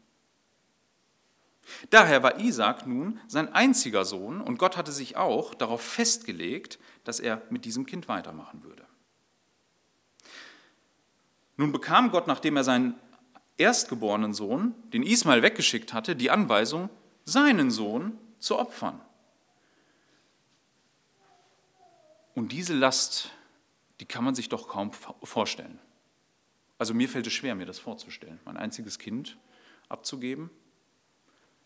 Daher 1.89 2.23
war 2.23 2.39
Isaac 2.39 2.87
nun 2.87 3.19
sein 3.27 3.53
einziger 3.53 4.05
Sohn 4.05 4.41
und 4.41 4.57
Gott 4.57 4.77
hatte 4.77 4.91
sich 4.91 5.17
auch 5.17 5.53
darauf 5.53 5.81
festgelegt, 5.81 6.79
dass 7.03 7.19
er 7.19 7.41
mit 7.49 7.65
diesem 7.65 7.85
Kind 7.85 8.07
weitermachen 8.07 8.63
würde. 8.63 8.85
Nun 11.57 11.71
bekam 11.71 12.11
Gott, 12.11 12.27
nachdem 12.27 12.55
er 12.55 12.63
seinen 12.63 12.95
erstgeborenen 13.57 14.33
Sohn, 14.33 14.75
den 14.93 15.03
Ismael 15.03 15.41
weggeschickt 15.41 15.93
hatte, 15.93 16.15
die 16.15 16.29
Anweisung, 16.29 16.89
seinen 17.25 17.71
Sohn 17.71 18.17
zu 18.39 18.57
opfern. 18.57 19.01
Und 22.35 22.51
diese 22.51 22.75
Last, 22.75 23.31
die 23.99 24.05
kann 24.05 24.23
man 24.23 24.35
sich 24.35 24.47
doch 24.47 24.67
kaum 24.67 24.91
vorstellen. 24.93 25.79
Also 26.77 26.93
mir 26.93 27.09
fällt 27.09 27.25
es 27.25 27.33
schwer, 27.33 27.55
mir 27.55 27.65
das 27.65 27.79
vorzustellen, 27.79 28.39
mein 28.45 28.57
einziges 28.57 28.99
Kind 28.99 29.37
abzugeben. 29.89 30.51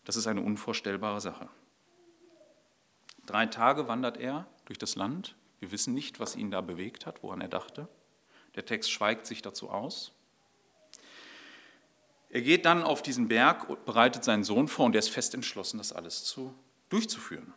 Das 0.04 0.16
ist 0.16 0.26
eine 0.26 0.40
unvorstellbare 0.40 1.20
Sache. 1.20 1.48
Drei 3.26 3.46
Tage 3.46 3.86
wandert 3.88 4.16
er 4.16 4.46
durch 4.64 4.78
das 4.78 4.96
Land. 4.96 5.36
Wir 5.60 5.70
wissen 5.70 5.94
nicht, 5.94 6.18
was 6.18 6.34
ihn 6.34 6.50
da 6.50 6.60
bewegt 6.60 7.06
hat, 7.06 7.22
woran 7.22 7.40
er 7.40 7.48
dachte. 7.48 7.88
Der 8.54 8.66
Text 8.66 8.90
schweigt 8.90 9.26
sich 9.26 9.42
dazu 9.42 9.70
aus. 9.70 10.12
Er 12.30 12.40
geht 12.40 12.64
dann 12.64 12.82
auf 12.82 13.02
diesen 13.02 13.28
Berg 13.28 13.68
und 13.68 13.84
bereitet 13.84 14.24
seinen 14.24 14.42
Sohn 14.42 14.66
vor 14.66 14.86
und 14.86 14.94
er 14.94 15.00
ist 15.00 15.10
fest 15.10 15.34
entschlossen, 15.34 15.78
das 15.78 15.92
alles 15.92 16.24
zu, 16.24 16.54
durchzuführen. 16.88 17.52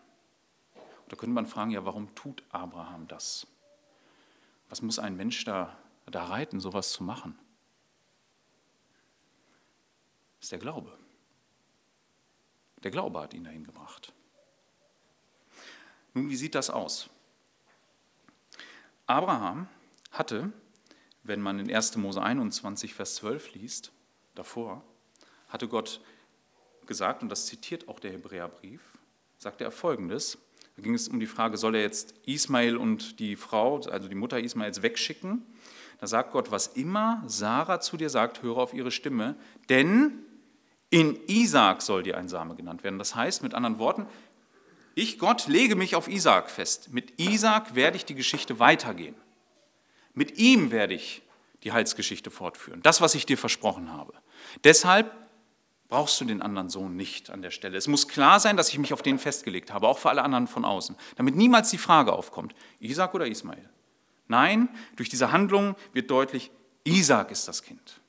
Da 1.07 1.15
könnte 1.15 1.33
man 1.33 1.45
fragen, 1.47 1.71
ja, 1.71 1.85
warum 1.85 2.13
tut 2.13 2.43
Abraham 2.49 3.07
das? 3.07 3.47
Was 4.69 4.81
muss 4.81 4.99
ein 4.99 5.15
Mensch 5.15 5.45
da, 5.45 5.77
da 6.07 6.25
reiten, 6.25 6.59
sowas 6.59 6.91
zu 6.91 7.03
machen? 7.03 7.39
Das 10.39 10.47
ist 10.47 10.51
der 10.51 10.59
Glaube. 10.59 10.97
Der 12.85 12.91
Glaube 12.91 13.19
hat 13.19 13.33
ihn 13.33 13.43
dahin 13.43 13.63
gebracht. 13.63 14.13
Nun, 16.13 16.29
wie 16.29 16.35
sieht 16.35 16.53
das 16.53 16.69
aus? 16.69 17.09
Abraham 19.07 19.67
hatte, 20.11 20.53
wenn 21.23 21.41
man 21.41 21.57
in 21.57 21.75
1. 21.75 21.97
Mose 21.97 22.21
21, 22.21 22.93
Vers 22.93 23.15
12 23.15 23.53
liest, 23.53 23.91
davor, 24.35 24.83
hatte 25.49 25.67
Gott 25.67 25.99
gesagt, 26.85 27.23
und 27.23 27.29
das 27.29 27.47
zitiert 27.47 27.87
auch 27.87 27.99
der 27.99 28.11
Hebräerbrief, 28.11 28.93
sagte 29.39 29.63
er 29.63 29.71
folgendes: 29.71 30.37
da 30.75 30.83
ging 30.83 30.93
es 30.93 31.07
um 31.07 31.19
die 31.19 31.25
Frage, 31.25 31.57
soll 31.57 31.73
er 31.73 31.81
jetzt 31.81 32.13
Ismael 32.27 32.77
und 32.77 33.19
die 33.19 33.35
Frau, 33.35 33.79
also 33.79 34.07
die 34.07 34.15
Mutter 34.15 34.39
Ismaels, 34.39 34.83
wegschicken? 34.83 35.43
Da 35.99 36.05
sagt 36.05 36.33
Gott, 36.33 36.51
was 36.51 36.67
immer 36.67 37.23
Sarah 37.25 37.79
zu 37.79 37.97
dir 37.97 38.11
sagt, 38.11 38.43
höre 38.43 38.57
auf 38.57 38.75
ihre 38.75 38.91
Stimme, 38.91 39.37
denn 39.69 40.24
in 40.95 41.19
Isaak 41.27 41.81
soll 41.81 42.03
dir 42.03 42.17
ein 42.17 42.29
Same 42.29 42.55
genannt 42.55 42.85
werden. 42.85 42.99
Das 42.99 43.15
heißt, 43.15 43.43
mit 43.43 43.53
anderen 43.53 43.79
Worten, 43.79 44.07
ich 44.93 45.19
Gott 45.19 45.47
lege 45.47 45.75
mich 45.75 45.93
auf 45.93 46.07
Isaak 46.07 46.49
fest. 46.49 46.93
Mit 46.93 47.19
Isaak 47.19 47.75
werde 47.75 47.97
ich 47.97 48.05
die 48.05 48.15
Geschichte 48.15 48.59
weitergehen. 48.59 49.15
Mit 50.13 50.37
ihm 50.37 50.71
werde 50.71 50.93
ich 50.93 51.21
die 51.63 51.73
Heilsgeschichte 51.73 52.31
fortführen. 52.31 52.81
Das, 52.81 53.01
was 53.01 53.13
ich 53.13 53.25
dir 53.25 53.37
versprochen 53.37 53.91
habe. 53.91 54.13
Deshalb 54.63 55.11
brauchst 55.89 56.21
du 56.21 56.23
den 56.23 56.41
anderen 56.41 56.69
Sohn 56.69 56.95
nicht 56.95 57.29
an 57.29 57.41
der 57.41 57.51
Stelle. 57.51 57.77
Es 57.77 57.89
muss 57.89 58.07
klar 58.07 58.39
sein, 58.39 58.55
dass 58.55 58.69
ich 58.69 58.77
mich 58.77 58.93
auf 58.93 59.01
den 59.01 59.19
festgelegt 59.19 59.73
habe, 59.73 59.89
auch 59.89 59.97
für 59.97 60.09
alle 60.09 60.23
anderen 60.23 60.47
von 60.47 60.63
außen, 60.63 60.95
damit 61.17 61.35
niemals 61.35 61.71
die 61.71 61.77
Frage 61.77 62.13
aufkommt, 62.13 62.55
Isaac 62.79 63.13
oder 63.13 63.27
Ismael. 63.27 63.69
Nein, 64.29 64.69
durch 64.95 65.09
diese 65.09 65.33
Handlung 65.33 65.75
wird 65.91 66.09
deutlich, 66.09 66.51
Isaac 66.85 67.31
ist 67.31 67.49
das 67.49 67.63
Kind. 67.63 67.99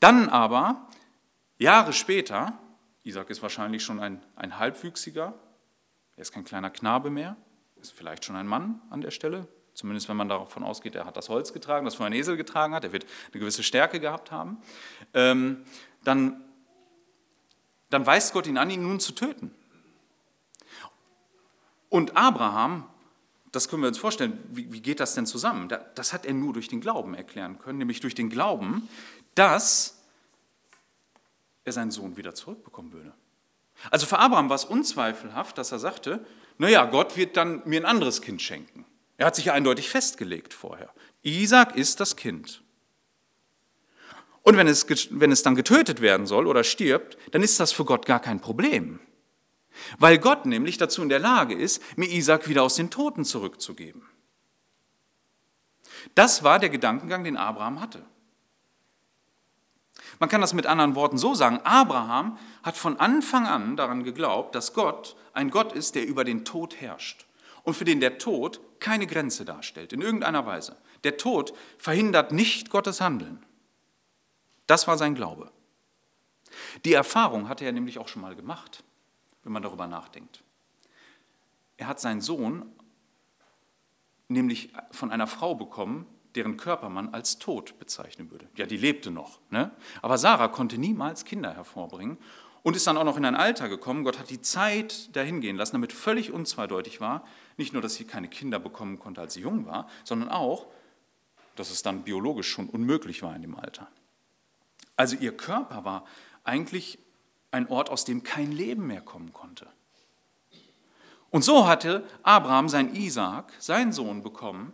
Dann 0.00 0.30
aber, 0.30 0.88
Jahre 1.64 1.92
später, 1.92 2.58
Isaac 3.02 3.28
ist 3.30 3.42
wahrscheinlich 3.42 3.82
schon 3.82 4.00
ein, 4.00 4.22
ein 4.36 4.58
Halbwüchsiger, 4.58 5.34
er 6.16 6.22
ist 6.22 6.32
kein 6.32 6.44
kleiner 6.44 6.70
Knabe 6.70 7.10
mehr, 7.10 7.36
ist 7.80 7.92
vielleicht 7.92 8.24
schon 8.24 8.36
ein 8.36 8.46
Mann 8.46 8.80
an 8.90 9.00
der 9.00 9.10
Stelle, 9.10 9.48
Zumindest 9.74 10.08
wenn 10.08 10.16
man 10.16 10.28
davon 10.28 10.62
ausgeht, 10.62 10.94
er 10.94 11.04
hat 11.04 11.16
das 11.16 11.28
Holz 11.28 11.52
getragen, 11.52 11.84
das 11.84 11.96
vorher 11.96 12.12
ein 12.12 12.18
Esel 12.18 12.36
getragen 12.36 12.74
hat, 12.74 12.84
er 12.84 12.92
wird 12.92 13.06
eine 13.32 13.40
gewisse 13.40 13.64
Stärke 13.64 13.98
gehabt 13.98 14.30
haben. 14.30 14.58
Ähm, 15.12 15.64
dann, 16.04 16.44
dann 17.90 18.06
weist 18.06 18.32
Gott 18.32 18.46
ihn 18.46 18.56
an, 18.56 18.70
ihn 18.70 18.82
nun 18.82 19.00
zu 19.00 19.12
töten. 19.12 19.52
Und 21.88 22.16
Abraham, 22.16 22.88
das 23.50 23.68
können 23.68 23.82
wir 23.82 23.88
uns 23.88 23.98
vorstellen, 23.98 24.38
wie, 24.52 24.72
wie 24.72 24.80
geht 24.80 25.00
das 25.00 25.14
denn 25.14 25.26
zusammen? 25.26 25.68
Das 25.96 26.12
hat 26.12 26.24
er 26.24 26.34
nur 26.34 26.52
durch 26.52 26.68
den 26.68 26.80
Glauben 26.80 27.14
erklären 27.14 27.58
können, 27.58 27.78
nämlich 27.78 27.98
durch 27.98 28.14
den 28.14 28.30
Glauben, 28.30 28.88
dass 29.34 30.03
er 31.64 31.72
seinen 31.72 31.90
Sohn 31.90 32.16
wieder 32.16 32.34
zurückbekommen 32.34 32.92
würde. 32.92 33.12
Also 33.90 34.06
für 34.06 34.18
Abraham 34.18 34.48
war 34.48 34.56
es 34.56 34.64
unzweifelhaft, 34.64 35.58
dass 35.58 35.72
er 35.72 35.78
sagte, 35.78 36.24
naja, 36.58 36.84
Gott 36.84 37.16
wird 37.16 37.36
dann 37.36 37.62
mir 37.64 37.80
ein 37.80 37.86
anderes 37.86 38.22
Kind 38.22 38.40
schenken. 38.40 38.86
Er 39.16 39.26
hat 39.26 39.36
sich 39.36 39.46
ja 39.46 39.52
eindeutig 39.52 39.88
festgelegt 39.88 40.54
vorher. 40.54 40.92
Isaac 41.22 41.76
ist 41.76 42.00
das 42.00 42.16
Kind. 42.16 42.62
Und 44.42 44.56
wenn 44.56 44.68
es, 44.68 44.86
wenn 45.10 45.32
es 45.32 45.42
dann 45.42 45.54
getötet 45.54 46.00
werden 46.00 46.26
soll 46.26 46.46
oder 46.46 46.64
stirbt, 46.64 47.16
dann 47.32 47.42
ist 47.42 47.58
das 47.60 47.72
für 47.72 47.84
Gott 47.84 48.06
gar 48.06 48.20
kein 48.20 48.40
Problem. 48.40 49.00
Weil 49.98 50.18
Gott 50.18 50.46
nämlich 50.46 50.76
dazu 50.76 51.02
in 51.02 51.08
der 51.08 51.18
Lage 51.18 51.54
ist, 51.54 51.82
mir 51.96 52.08
Isaac 52.08 52.48
wieder 52.48 52.62
aus 52.62 52.76
den 52.76 52.90
Toten 52.90 53.24
zurückzugeben. 53.24 54.02
Das 56.14 56.42
war 56.44 56.58
der 56.58 56.68
Gedankengang, 56.68 57.24
den 57.24 57.36
Abraham 57.36 57.80
hatte. 57.80 58.04
Man 60.18 60.28
kann 60.28 60.40
das 60.40 60.54
mit 60.54 60.66
anderen 60.66 60.94
Worten 60.94 61.18
so 61.18 61.34
sagen, 61.34 61.60
Abraham 61.64 62.38
hat 62.62 62.76
von 62.76 62.98
Anfang 62.98 63.46
an 63.46 63.76
daran 63.76 64.04
geglaubt, 64.04 64.54
dass 64.54 64.72
Gott 64.72 65.16
ein 65.32 65.50
Gott 65.50 65.72
ist, 65.72 65.94
der 65.94 66.06
über 66.06 66.24
den 66.24 66.44
Tod 66.44 66.80
herrscht 66.80 67.26
und 67.64 67.74
für 67.74 67.84
den 67.84 68.00
der 68.00 68.18
Tod 68.18 68.60
keine 68.78 69.06
Grenze 69.06 69.44
darstellt, 69.44 69.92
in 69.92 70.02
irgendeiner 70.02 70.46
Weise. 70.46 70.76
Der 71.02 71.16
Tod 71.16 71.54
verhindert 71.78 72.32
nicht 72.32 72.70
Gottes 72.70 73.00
Handeln. 73.00 73.44
Das 74.66 74.86
war 74.86 74.96
sein 74.96 75.14
Glaube. 75.14 75.50
Die 76.84 76.92
Erfahrung 76.92 77.48
hatte 77.48 77.64
er 77.64 77.72
nämlich 77.72 77.98
auch 77.98 78.08
schon 78.08 78.22
mal 78.22 78.36
gemacht, 78.36 78.84
wenn 79.42 79.52
man 79.52 79.62
darüber 79.62 79.86
nachdenkt. 79.86 80.42
Er 81.76 81.88
hat 81.88 82.00
seinen 82.00 82.20
Sohn 82.20 82.70
nämlich 84.28 84.72
von 84.90 85.10
einer 85.10 85.26
Frau 85.26 85.54
bekommen, 85.54 86.06
deren 86.34 86.56
Körper 86.56 86.88
man 86.88 87.14
als 87.14 87.38
tot 87.38 87.78
bezeichnen 87.78 88.30
würde. 88.30 88.48
Ja, 88.56 88.66
die 88.66 88.76
lebte 88.76 89.10
noch. 89.10 89.40
Ne? 89.50 89.70
Aber 90.02 90.18
Sarah 90.18 90.48
konnte 90.48 90.78
niemals 90.78 91.24
Kinder 91.24 91.54
hervorbringen 91.54 92.18
und 92.62 92.76
ist 92.76 92.86
dann 92.86 92.96
auch 92.96 93.04
noch 93.04 93.16
in 93.16 93.24
ein 93.24 93.36
Alter 93.36 93.68
gekommen. 93.68 94.04
Gott 94.04 94.18
hat 94.18 94.30
die 94.30 94.40
Zeit 94.40 95.14
dahin 95.14 95.40
gehen 95.40 95.56
lassen, 95.56 95.74
damit 95.74 95.92
völlig 95.92 96.32
unzweideutig 96.32 97.00
war, 97.00 97.24
nicht 97.56 97.72
nur, 97.72 97.82
dass 97.82 97.94
sie 97.94 98.04
keine 98.04 98.28
Kinder 98.28 98.58
bekommen 98.58 98.98
konnte, 98.98 99.20
als 99.20 99.34
sie 99.34 99.42
jung 99.42 99.66
war, 99.66 99.88
sondern 100.02 100.28
auch, 100.28 100.66
dass 101.56 101.70
es 101.70 101.82
dann 101.82 102.02
biologisch 102.02 102.48
schon 102.48 102.68
unmöglich 102.68 103.22
war 103.22 103.36
in 103.36 103.42
dem 103.42 103.54
Alter. 103.54 103.86
Also 104.96 105.16
ihr 105.16 105.36
Körper 105.36 105.84
war 105.84 106.04
eigentlich 106.42 106.98
ein 107.50 107.68
Ort, 107.68 107.90
aus 107.90 108.04
dem 108.04 108.22
kein 108.22 108.50
Leben 108.50 108.86
mehr 108.86 109.00
kommen 109.00 109.32
konnte. 109.32 109.68
Und 111.30 111.42
so 111.42 111.66
hatte 111.66 112.04
Abraham 112.22 112.68
sein 112.68 112.94
Isaak, 112.94 113.52
seinen 113.58 113.92
Sohn, 113.92 114.22
bekommen, 114.22 114.72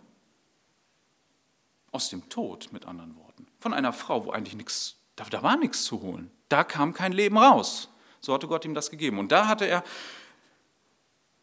aus 1.93 2.11
dem 2.11 2.29
Tod, 2.29 2.73
mit 2.73 2.87
anderen 2.87 3.17
Worten. 3.17 3.47
Von 3.59 3.75
einer 3.75 3.93
Frau, 3.93 4.25
wo 4.25 4.31
eigentlich 4.31 4.57
nichts, 4.57 4.97
da, 5.17 5.25
da 5.25 5.43
war 5.43 5.57
nichts 5.57 5.85
zu 5.85 6.01
holen. 6.03 6.31
Da 6.49 6.65
kam 6.65 6.95
kein 6.95 7.13
Leben 7.13 7.39
raus. 7.39 7.89
So 8.21 8.35
hatte 8.35 8.49
Gott 8.49 8.65
ihm 8.65 8.75
das 8.75 8.91
gegeben. 8.91 9.19
Und 9.19 9.33
da 9.33 9.49
hatte 9.49 9.65
er 9.65 9.83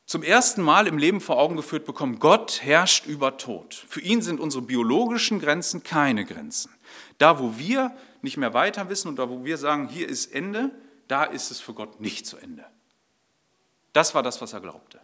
zum 0.06 0.24
ersten 0.24 0.62
Mal 0.62 0.88
im 0.88 0.98
Leben 0.98 1.20
vor 1.20 1.38
Augen 1.38 1.58
geführt 1.58 1.86
bekommen, 1.86 2.20
Gott 2.20 2.62
herrscht 2.63 3.08
über 3.08 3.38
Tod. 3.38 3.74
Für 3.74 4.00
ihn 4.00 4.22
sind 4.22 4.39
unsere 4.39 4.63
biologischen 4.63 5.39
Grenzen 5.39 5.84
keine 5.84 6.24
Grenzen. 6.24 6.72
Da, 7.18 7.39
wo 7.39 7.58
wir 7.58 7.96
nicht 8.22 8.38
mehr 8.38 8.54
weiter 8.54 8.89
wissen 8.89 9.10
und 9.10 9.18
da, 9.18 9.30
wo 9.30 9.44
wir 9.44 9.58
sagen, 9.58 9.89
hier 9.89 10.08
ist 10.08 10.34
Ende, 10.34 10.72
da 11.10 11.25
ist 11.25 11.51
es 11.51 11.60
für 11.60 11.74
Gott 11.74 12.00
nicht 12.00 12.25
zu 12.25 12.38
Ende. 12.38 12.66
Das 13.92 14.16
war 14.16 14.24
das, 14.24 14.39
was 14.42 14.54
er 14.54 14.62
glaubte. 14.62 15.01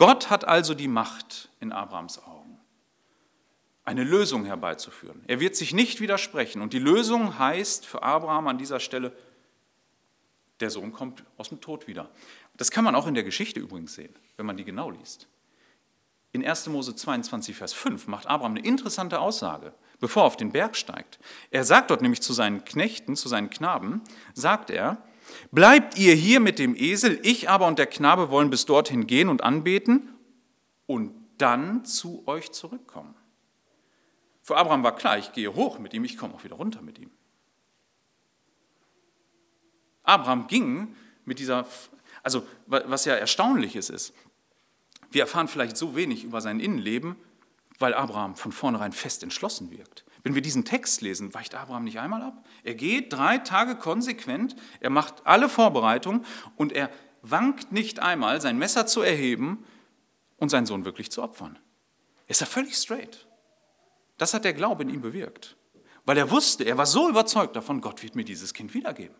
Gott 0.00 0.30
hat 0.30 0.48
also 0.48 0.72
die 0.72 0.88
Macht 0.88 1.50
in 1.60 1.72
Abrahams 1.72 2.24
Augen, 2.24 2.58
eine 3.84 4.02
Lösung 4.02 4.46
herbeizuführen. 4.46 5.22
Er 5.26 5.40
wird 5.40 5.56
sich 5.56 5.74
nicht 5.74 6.00
widersprechen. 6.00 6.62
Und 6.62 6.72
die 6.72 6.78
Lösung 6.78 7.38
heißt 7.38 7.84
für 7.84 8.02
Abraham 8.02 8.48
an 8.48 8.56
dieser 8.56 8.80
Stelle 8.80 9.12
der 10.60 10.70
Sohn 10.70 10.92
kommt 10.92 11.22
aus 11.36 11.50
dem 11.50 11.60
Tod 11.60 11.86
wieder. 11.86 12.08
Das 12.56 12.70
kann 12.70 12.82
man 12.82 12.94
auch 12.94 13.06
in 13.06 13.12
der 13.12 13.24
Geschichte 13.24 13.60
übrigens 13.60 13.92
sehen, 13.92 14.14
wenn 14.38 14.46
man 14.46 14.56
die 14.56 14.64
genau 14.64 14.88
liest. 14.88 15.28
In 16.32 16.46
1. 16.46 16.68
Mose 16.68 16.96
22, 16.96 17.54
Vers 17.54 17.74
5 17.74 18.06
macht 18.06 18.26
Abraham 18.26 18.52
eine 18.52 18.66
interessante 18.66 19.20
Aussage, 19.20 19.74
bevor 19.98 20.22
er 20.22 20.26
auf 20.28 20.38
den 20.38 20.50
Berg 20.50 20.76
steigt. 20.76 21.18
Er 21.50 21.64
sagt 21.64 21.90
dort 21.90 22.00
nämlich 22.00 22.22
zu 22.22 22.32
seinen 22.32 22.64
Knechten, 22.64 23.16
zu 23.16 23.28
seinen 23.28 23.50
Knaben, 23.50 24.00
sagt 24.32 24.70
er, 24.70 25.02
bleibt 25.50 25.98
ihr 25.98 26.14
hier 26.14 26.40
mit 26.40 26.58
dem 26.58 26.74
Esel, 26.76 27.18
ich 27.22 27.48
aber 27.48 27.66
und 27.66 27.78
der 27.78 27.86
Knabe 27.86 28.30
wollen 28.30 28.50
bis 28.50 28.66
dorthin 28.66 29.06
gehen 29.06 29.28
und 29.28 29.42
anbeten 29.42 30.08
und 30.86 31.14
dann 31.38 31.84
zu 31.84 32.22
euch 32.26 32.52
zurückkommen. 32.52 33.14
Für 34.42 34.56
Abraham 34.56 34.82
war 34.82 34.96
klar, 34.96 35.18
ich 35.18 35.32
gehe 35.32 35.54
hoch 35.54 35.78
mit 35.78 35.94
ihm, 35.94 36.04
ich 36.04 36.16
komme 36.16 36.34
auch 36.34 36.44
wieder 36.44 36.56
runter 36.56 36.82
mit 36.82 36.98
ihm. 36.98 37.10
Abraham 40.02 40.46
ging 40.46 40.96
mit 41.24 41.38
dieser, 41.38 41.66
also 42.22 42.46
was 42.66 43.04
ja 43.04 43.14
erstaunliches 43.14 43.90
ist, 43.90 44.12
wir 45.10 45.22
erfahren 45.22 45.48
vielleicht 45.48 45.76
so 45.76 45.96
wenig 45.96 46.24
über 46.24 46.40
sein 46.40 46.60
Innenleben, 46.60 47.16
weil 47.78 47.94
Abraham 47.94 48.36
von 48.36 48.52
vornherein 48.52 48.92
fest 48.92 49.22
entschlossen 49.22 49.70
wirkt. 49.70 50.04
Wenn 50.22 50.34
wir 50.34 50.42
diesen 50.42 50.64
Text 50.64 51.00
lesen, 51.00 51.32
weicht 51.34 51.54
Abraham 51.54 51.84
nicht 51.84 51.98
einmal 51.98 52.22
ab. 52.22 52.44
Er 52.62 52.74
geht 52.74 53.12
drei 53.12 53.38
Tage 53.38 53.76
konsequent, 53.76 54.54
er 54.80 54.90
macht 54.90 55.26
alle 55.26 55.48
Vorbereitungen 55.48 56.24
und 56.56 56.72
er 56.72 56.90
wankt 57.22 57.72
nicht 57.72 58.00
einmal, 58.00 58.40
sein 58.40 58.58
Messer 58.58 58.86
zu 58.86 59.02
erheben 59.02 59.64
und 60.36 60.50
seinen 60.50 60.66
Sohn 60.66 60.84
wirklich 60.84 61.10
zu 61.10 61.22
opfern. 61.22 61.58
Er 62.26 62.30
ist 62.30 62.42
da 62.42 62.46
völlig 62.46 62.76
straight. 62.76 63.26
Das 64.18 64.34
hat 64.34 64.44
der 64.44 64.52
Glaube 64.52 64.82
in 64.82 64.90
ihm 64.90 65.00
bewirkt. 65.00 65.56
Weil 66.04 66.18
er 66.18 66.30
wusste, 66.30 66.64
er 66.64 66.76
war 66.76 66.86
so 66.86 67.08
überzeugt 67.08 67.56
davon, 67.56 67.80
Gott 67.80 68.02
wird 68.02 68.14
mir 68.14 68.24
dieses 68.24 68.54
Kind 68.54 68.74
wiedergeben. 68.74 69.16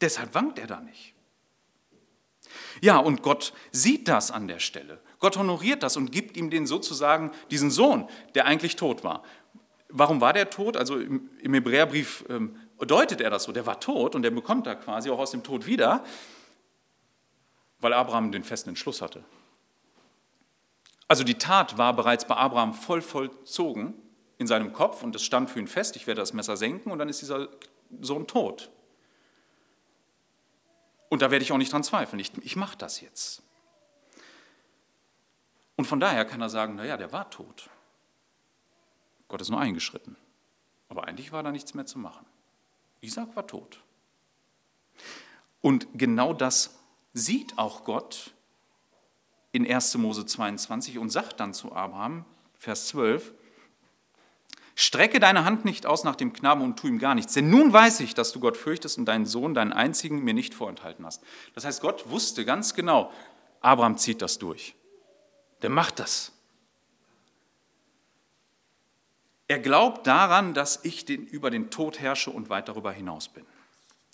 Deshalb 0.00 0.34
wankt 0.34 0.58
er 0.58 0.66
da 0.66 0.80
nicht. 0.80 1.14
Ja, 2.82 2.98
und 2.98 3.22
Gott 3.22 3.52
sieht 3.70 4.08
das 4.08 4.32
an 4.32 4.48
der 4.48 4.58
Stelle. 4.58 5.00
Gott 5.20 5.36
honoriert 5.36 5.84
das 5.84 5.96
und 5.96 6.10
gibt 6.10 6.36
ihm 6.36 6.50
den 6.50 6.66
sozusagen 6.66 7.30
diesen 7.48 7.70
Sohn, 7.70 8.08
der 8.34 8.44
eigentlich 8.44 8.74
tot 8.74 9.04
war. 9.04 9.22
Warum 9.88 10.20
war 10.20 10.32
der 10.32 10.50
tot? 10.50 10.76
Also 10.76 10.98
im, 10.98 11.30
Hebräerbrief 11.40 12.24
ähm, 12.28 12.56
deutet 12.78 13.20
er 13.20 13.30
das 13.30 13.44
so, 13.44 13.52
der 13.52 13.66
war 13.66 13.78
tot 13.78 14.16
und 14.16 14.22
der 14.22 14.32
bekommt 14.32 14.66
da 14.66 14.74
quasi 14.74 15.10
auch 15.10 15.20
aus 15.20 15.30
dem 15.30 15.44
Tod 15.44 15.64
wieder, 15.64 16.02
weil 17.78 17.92
Abraham 17.92 18.32
den 18.32 18.42
festen 18.42 18.70
Entschluss 18.70 19.00
hatte. 19.00 19.22
Also 21.06 21.22
die 21.22 21.38
Tat 21.38 21.78
war 21.78 21.94
bereits 21.94 22.26
bei 22.26 22.34
Abraham 22.34 22.74
voll 22.74 23.00
vollzogen 23.00 23.94
in 24.38 24.48
seinem 24.48 24.72
Kopf 24.72 25.04
und 25.04 25.14
es 25.14 25.22
stand 25.22 25.50
für 25.50 25.60
ihn 25.60 25.68
fest, 25.68 25.94
ich 25.94 26.08
werde 26.08 26.20
das 26.20 26.32
Messer 26.32 26.56
senken 26.56 26.90
und 26.90 26.98
dann 26.98 27.08
ist 27.08 27.22
dieser 27.22 27.48
Sohn 28.00 28.26
tot. 28.26 28.70
Und 31.12 31.20
da 31.20 31.30
werde 31.30 31.42
ich 31.42 31.52
auch 31.52 31.58
nicht 31.58 31.70
dran 31.70 31.84
zweifeln. 31.84 32.18
Ich, 32.20 32.32
ich 32.38 32.56
mache 32.56 32.78
das 32.78 33.02
jetzt. 33.02 33.42
Und 35.76 35.84
von 35.84 36.00
daher 36.00 36.24
kann 36.24 36.40
er 36.40 36.48
sagen, 36.48 36.76
naja, 36.76 36.96
der 36.96 37.12
war 37.12 37.28
tot. 37.28 37.68
Gott 39.28 39.42
ist 39.42 39.50
nur 39.50 39.60
eingeschritten. 39.60 40.16
Aber 40.88 41.06
eigentlich 41.06 41.30
war 41.30 41.42
da 41.42 41.52
nichts 41.52 41.74
mehr 41.74 41.84
zu 41.84 41.98
machen. 41.98 42.24
Isaac 43.02 43.36
war 43.36 43.46
tot. 43.46 43.82
Und 45.60 45.86
genau 45.92 46.32
das 46.32 46.78
sieht 47.12 47.58
auch 47.58 47.84
Gott 47.84 48.32
in 49.50 49.70
1. 49.70 49.98
Mose 49.98 50.24
22 50.24 50.98
und 50.98 51.10
sagt 51.10 51.40
dann 51.40 51.52
zu 51.52 51.74
Abraham, 51.74 52.24
Vers 52.54 52.88
12, 52.88 53.34
Strecke 54.74 55.20
deine 55.20 55.44
Hand 55.44 55.64
nicht 55.64 55.86
aus 55.86 56.04
nach 56.04 56.16
dem 56.16 56.32
Knaben 56.32 56.62
und 56.62 56.78
tu 56.78 56.88
ihm 56.88 56.98
gar 56.98 57.14
nichts. 57.14 57.34
Denn 57.34 57.50
nun 57.50 57.72
weiß 57.72 58.00
ich, 58.00 58.14
dass 58.14 58.32
du 58.32 58.40
Gott 58.40 58.56
fürchtest 58.56 58.98
und 58.98 59.04
deinen 59.04 59.26
Sohn, 59.26 59.54
deinen 59.54 59.72
einzigen, 59.72 60.20
mir 60.20 60.34
nicht 60.34 60.54
vorenthalten 60.54 61.04
hast. 61.04 61.22
Das 61.54 61.64
heißt, 61.64 61.82
Gott 61.82 62.08
wusste 62.10 62.44
ganz 62.44 62.74
genau, 62.74 63.12
Abraham 63.60 63.98
zieht 63.98 64.22
das 64.22 64.38
durch. 64.38 64.74
Der 65.60 65.70
macht 65.70 65.98
das. 65.98 66.32
Er 69.48 69.58
glaubt 69.58 70.06
daran, 70.06 70.54
dass 70.54 70.82
ich 70.84 71.04
den, 71.04 71.26
über 71.26 71.50
den 71.50 71.70
Tod 71.70 72.00
herrsche 72.00 72.30
und 72.30 72.48
weit 72.48 72.68
darüber 72.68 72.90
hinaus 72.90 73.28
bin, 73.28 73.44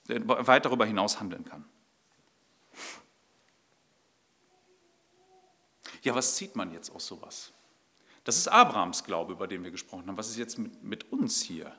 weit 0.08 0.64
darüber 0.64 0.84
hinaus 0.84 1.20
handeln 1.20 1.44
kann. 1.44 1.64
Ja, 6.02 6.14
was 6.14 6.36
zieht 6.36 6.56
man 6.56 6.72
jetzt 6.72 6.90
aus 6.90 7.06
sowas? 7.06 7.52
Das 8.28 8.36
ist 8.36 8.48
Abrahams 8.48 9.04
Glaube, 9.04 9.32
über 9.32 9.46
den 9.46 9.64
wir 9.64 9.70
gesprochen 9.70 10.06
haben. 10.06 10.18
Was 10.18 10.28
ist 10.28 10.36
jetzt 10.36 10.58
mit, 10.58 10.82
mit 10.84 11.12
uns 11.12 11.40
hier? 11.40 11.74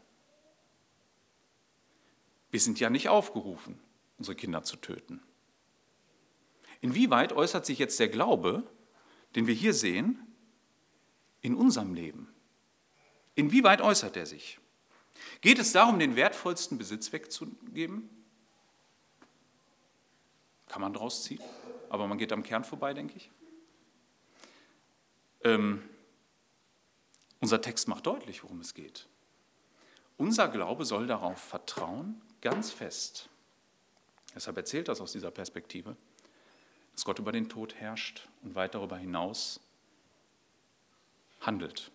Wir 2.49 2.59
sind 2.59 2.79
ja 2.79 2.89
nicht 2.89 3.07
aufgerufen, 3.07 3.79
unsere 4.17 4.33
Kinder 4.35 4.63
zu 4.63 4.75
töten. 4.77 5.21
Inwieweit 6.81 7.33
äußert 7.33 7.67
sich 7.67 7.77
jetzt 7.77 7.99
der 7.99 8.07
Glaube, 8.07 8.63
den 9.35 9.45
wir 9.45 9.53
hier 9.53 9.75
sehen, 9.75 10.25
in 11.41 11.53
unserem 11.53 11.93
Leben? 11.93 12.33
Inwieweit 13.35 13.81
äußert 13.81 14.17
er 14.17 14.25
sich? 14.25 14.57
Geht 15.41 15.59
es 15.59 15.71
darum, 15.71 15.99
den 15.99 16.15
wertvollsten 16.15 16.79
Besitz 16.79 17.13
wegzugeben? 17.13 18.09
Kann 20.67 20.81
man 20.81 20.93
daraus 20.93 21.25
ziehen, 21.25 21.43
aber 21.91 22.07
man 22.07 22.17
geht 22.17 22.33
am 22.33 22.41
Kern 22.41 22.63
vorbei, 22.63 22.95
denke 22.95 23.17
ich. 23.17 23.29
Ähm, 25.43 25.83
unser 27.39 27.61
Text 27.61 27.87
macht 27.87 28.05
deutlich, 28.05 28.43
worum 28.43 28.59
es 28.59 28.73
geht. 28.73 29.07
Unser 30.17 30.49
Glaube 30.49 30.85
soll 30.85 31.07
darauf 31.07 31.39
vertrauen, 31.39 32.21
ganz 32.41 32.71
fest. 32.71 33.29
Deshalb 34.35 34.57
erzählt 34.57 34.87
das 34.87 35.01
aus 35.01 35.13
dieser 35.13 35.31
Perspektive, 35.31 35.95
dass 36.93 37.05
Gott 37.05 37.19
über 37.19 37.31
den 37.31 37.47
Tod 37.47 37.75
herrscht 37.75 38.27
und 38.43 38.55
weit 38.55 38.75
darüber 38.75 38.97
hinaus 38.97 39.61
handelt. 41.39 41.91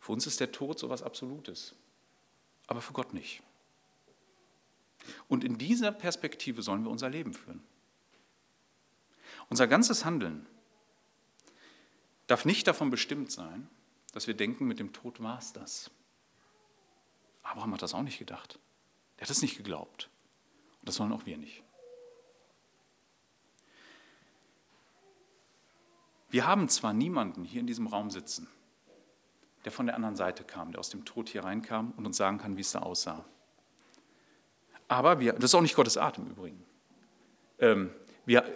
Für 0.00 0.12
uns 0.12 0.26
ist 0.26 0.40
der 0.40 0.52
Tod 0.52 0.78
so 0.78 0.86
etwas 0.86 1.02
Absolutes, 1.02 1.74
aber 2.66 2.80
für 2.80 2.92
Gott 2.92 3.14
nicht. 3.14 3.42
Und 5.28 5.44
in 5.44 5.58
dieser 5.58 5.92
Perspektive 5.92 6.62
sollen 6.62 6.82
wir 6.82 6.90
unser 6.90 7.08
Leben 7.08 7.32
führen. 7.32 7.62
Unser 9.48 9.68
ganzes 9.68 10.04
Handeln 10.04 10.46
darf 12.26 12.44
nicht 12.44 12.66
davon 12.66 12.90
bestimmt 12.90 13.30
sein, 13.30 13.68
dass 14.16 14.26
wir 14.26 14.32
denken, 14.32 14.66
mit 14.66 14.78
dem 14.78 14.94
Tod 14.94 15.22
war 15.22 15.38
es 15.38 15.52
das. 15.52 15.90
Abraham 17.42 17.74
hat 17.74 17.82
das 17.82 17.92
auch 17.92 18.02
nicht 18.02 18.18
gedacht. 18.18 18.58
Er 19.18 19.24
hat 19.24 19.28
es 19.28 19.42
nicht 19.42 19.58
geglaubt. 19.58 20.08
Und 20.80 20.88
das 20.88 20.94
sollen 20.94 21.12
auch 21.12 21.26
wir 21.26 21.36
nicht. 21.36 21.62
Wir 26.30 26.46
haben 26.46 26.70
zwar 26.70 26.94
niemanden 26.94 27.44
hier 27.44 27.60
in 27.60 27.66
diesem 27.66 27.88
Raum 27.88 28.10
sitzen, 28.10 28.48
der 29.66 29.72
von 29.72 29.84
der 29.84 29.96
anderen 29.96 30.16
Seite 30.16 30.44
kam, 30.44 30.72
der 30.72 30.80
aus 30.80 30.88
dem 30.88 31.04
Tod 31.04 31.28
hier 31.28 31.44
reinkam 31.44 31.92
und 31.98 32.06
uns 32.06 32.16
sagen 32.16 32.38
kann, 32.38 32.56
wie 32.56 32.62
es 32.62 32.72
da 32.72 32.78
aussah. 32.78 33.22
Aber 34.88 35.20
wir, 35.20 35.34
das 35.34 35.44
ist 35.44 35.54
auch 35.54 35.60
nicht 35.60 35.76
Gottes 35.76 35.98
Art 35.98 36.16
im 36.16 36.28
Übrigen. 36.28 36.64
Ähm, 37.58 37.92
wir, 38.24 38.50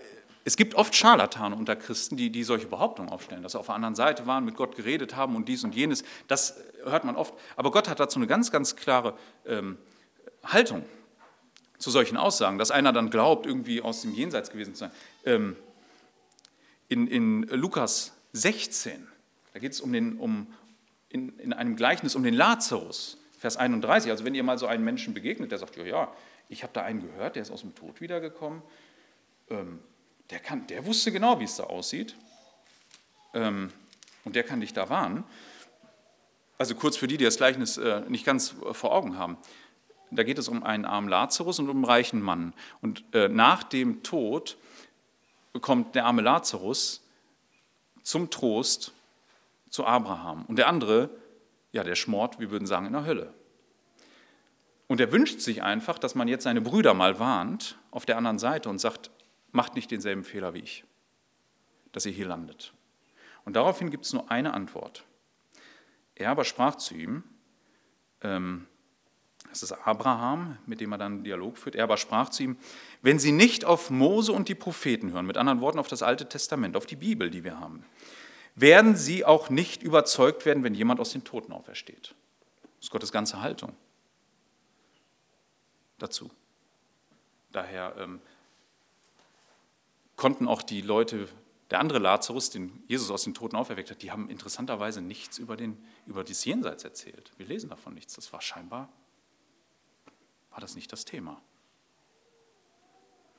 es 0.45 0.57
gibt 0.57 0.75
oft 0.75 0.95
Scharlatane 0.95 1.55
unter 1.55 1.77
Christen, 1.77 2.17
die, 2.17 2.31
die 2.31 2.45
solche 2.45 2.67
Behauptungen 2.67 3.11
aufstellen, 3.11 3.43
dass 3.43 3.53
sie 3.53 3.59
auf 3.59 3.67
der 3.67 3.75
anderen 3.75 3.95
Seite 3.95 4.27
waren, 4.27 4.45
mit 4.45 4.57
Gott 4.57 4.75
geredet 4.75 5.15
haben 5.17 5.37
und 5.37 5.49
dies 5.49 5.65
und 5.65 5.75
jenes. 5.75 6.03
Das 6.29 6.57
hört 6.85 7.05
man 7.05 7.17
oft. 7.17 7.35
Aber 7.57 7.71
Gott 7.71 7.89
hat 7.89 8.01
dazu 8.01 8.19
eine 8.19 8.27
ganz, 8.27 8.51
ganz 8.51 8.77
klare 8.77 9.17
ähm, 9.47 9.77
Haltung 10.45 10.85
zu 11.79 11.91
solchen 11.91 12.17
Aussagen, 12.17 12.59
dass 12.59 12.71
einer 12.71 12.93
dann 12.93 13.11
glaubt, 13.11 13.47
irgendwie 13.47 13.83
aus 13.83 14.03
dem 14.03 14.15
Jenseits 14.15 14.51
gewesen 14.51 14.75
zu 14.75 14.81
sein. 14.81 14.91
Ähm, 15.25 15.57
in, 16.89 17.07
in 17.07 17.43
Lukas 17.43 18.13
16, 18.33 19.07
da 19.53 19.61
geht 19.61 19.73
es 19.73 19.81
um 19.81 19.95
um, 20.19 20.47
in, 21.09 21.39
in 21.39 21.53
einem 21.53 21.77
Gleichnis 21.77 22.15
um 22.15 22.23
den 22.23 22.35
Lazarus, 22.35 23.19
Vers 23.39 23.57
31. 23.57 24.11
Also 24.11 24.25
wenn 24.25 24.35
ihr 24.35 24.43
mal 24.43 24.59
so 24.59 24.67
einen 24.67 24.85
Menschen 24.85 25.15
begegnet, 25.15 25.51
der 25.51 25.59
sagt, 25.59 25.77
ja, 25.77 25.85
ja, 25.85 26.13
ich 26.49 26.63
habe 26.63 26.73
da 26.73 26.83
einen 26.83 27.01
gehört, 27.01 27.37
der 27.37 27.43
ist 27.43 27.51
aus 27.51 27.61
dem 27.61 27.75
Tod 27.75 28.01
wiedergekommen. 28.01 28.63
Ähm, 29.49 29.79
der, 30.31 30.39
kann, 30.39 30.67
der 30.67 30.87
wusste 30.87 31.13
genau, 31.13 31.41
wie 31.41 31.45
es 31.45 31.57
da 31.57 31.65
aussieht. 31.65 32.17
Ähm, 33.35 33.73
und 34.25 34.37
der 34.37 34.45
kann 34.45 34.61
dich 34.61 34.73
da 34.73 34.89
warnen. 34.89 35.25
Also 36.59 36.75
kurz 36.75 36.97
für 36.97 37.07
die, 37.07 37.17
die 37.17 37.25
das 37.25 37.37
Gleichnis 37.37 37.79
äh, 37.79 38.03
nicht 38.09 38.25
ganz 38.25 38.55
vor 38.73 38.93
Augen 38.93 39.17
haben. 39.17 39.39
Da 40.11 40.25
geht 40.25 40.39
es 40.39 40.49
um 40.49 40.63
einen 40.63 40.85
armen 40.85 41.09
Lazarus 41.09 41.59
und 41.59 41.69
um 41.69 41.77
einen 41.77 41.85
reichen 41.85 42.21
Mann. 42.21 42.53
Und 42.83 43.05
äh, 43.15 43.29
nach 43.29 43.63
dem 43.63 44.03
Tod 44.03 44.57
kommt 45.61 45.95
der 45.95 46.05
arme 46.05 46.23
Lazarus 46.23 47.03
zum 48.03 48.31
Trost 48.31 48.93
zu 49.69 49.87
Abraham. 49.87 50.45
Und 50.47 50.57
der 50.57 50.69
andere, 50.69 51.11
ja, 51.73 51.85
der 51.85 51.95
schmort, 51.95 52.41
wir 52.41 52.51
würden 52.51 52.67
sagen, 52.67 52.87
in 52.87 52.93
der 52.93 53.07
Hölle. 53.07 53.33
Und 54.89 55.01
er 55.01 55.13
wünscht 55.13 55.41
sich 55.41 55.63
einfach, 55.63 55.99
dass 55.99 56.17
man 56.17 56.27
jetzt 56.27 56.43
seine 56.43 56.61
Brüder 56.61 56.95
mal 56.95 57.21
warnt 57.21 57.79
auf 57.93 58.05
der 58.05 58.17
anderen 58.17 58.41
Seite 58.41 58.69
und 58.69 58.81
sagt, 58.81 59.11
macht 59.53 59.75
nicht 59.75 59.91
denselben 59.91 60.25
Fehler 60.25 60.55
wie 60.55 60.61
ich, 60.61 60.85
dass 61.93 62.07
ihr 62.07 62.13
hier 62.13 62.27
landet. 62.27 62.73
Und 63.45 63.57
daraufhin 63.57 63.91
gibt 63.91 64.05
es 64.05 64.13
nur 64.13 64.31
eine 64.31 64.55
Antwort. 64.55 65.05
Er 66.15 66.31
aber 66.31 66.45
sprach 66.45 66.77
zu 66.77 66.95
ihm, 66.95 67.25
ähm, 68.23 68.67
Das 69.49 69.63
ist 69.65 69.73
Abraham, 69.73 70.59
mit 70.67 70.81
dem 70.81 70.93
er 70.93 70.99
dann 70.99 71.13
einen 71.15 71.25
Dialog 71.25 71.59
führt. 71.59 71.75
Er 71.75 71.85
aber 71.85 71.97
sprach 71.97 72.29
zu 72.29 72.43
ihm, 72.45 72.59
wenn 73.03 73.19
sie 73.19 73.33
nicht 73.33 73.65
auf 73.65 73.91
Mose 73.91 74.33
und 74.33 74.49
die 74.49 74.55
Propheten 74.55 75.11
hören, 75.13 75.27
mit 75.27 75.37
anderen 75.37 75.61
Worten 75.61 75.79
auf 75.81 75.89
das 75.89 76.03
Alte 76.03 76.29
Testament, 76.29 76.77
auf 76.77 76.87
die 76.87 76.97
Bibel, 76.97 77.31
die 77.31 77.43
wir 77.43 77.59
haben, 77.59 77.85
werden 78.55 78.95
sie 78.95 79.25
auch 79.25 79.51
nicht 79.51 79.83
überzeugt 79.83 80.45
werden, 80.45 80.63
wenn 80.63 80.75
jemand 80.75 81.01
aus 81.01 81.11
den 81.11 81.25
Toten 81.25 81.53
aufersteht. 81.53 82.15
Das 82.77 82.87
ist 82.87 82.91
Gottes 82.91 83.11
ganze 83.11 83.41
Haltung 83.41 83.75
dazu. 85.99 86.31
Daher 87.53 87.97
ähm, 87.99 88.21
konnten 90.21 90.47
auch 90.47 90.61
die 90.61 90.83
Leute, 90.83 91.29
der 91.71 91.81
andere 91.81 91.99
Lazarus, 91.99 92.51
den 92.51 92.85
Jesus 92.87 93.11
aus 93.11 93.25
den 93.25 93.33
Toten 93.33 93.57
auferweckt 93.57 93.91
hat, 93.91 94.03
die 94.03 94.13
haben 94.13 94.29
interessanterweise 94.29 95.01
nichts 95.01 95.39
über, 95.39 95.57
den, 95.57 95.83
über 96.05 96.23
das 96.23 96.45
Jenseits 96.45 96.85
erzählt. 96.85 97.33
Wir 97.39 97.47
lesen 97.47 97.71
davon 97.71 97.95
nichts. 97.95 98.17
Das 98.17 98.31
war 98.31 98.43
scheinbar, 98.43 98.91
war 100.51 100.61
das 100.61 100.75
nicht 100.75 100.93
das 100.93 101.07
Thema. 101.07 101.41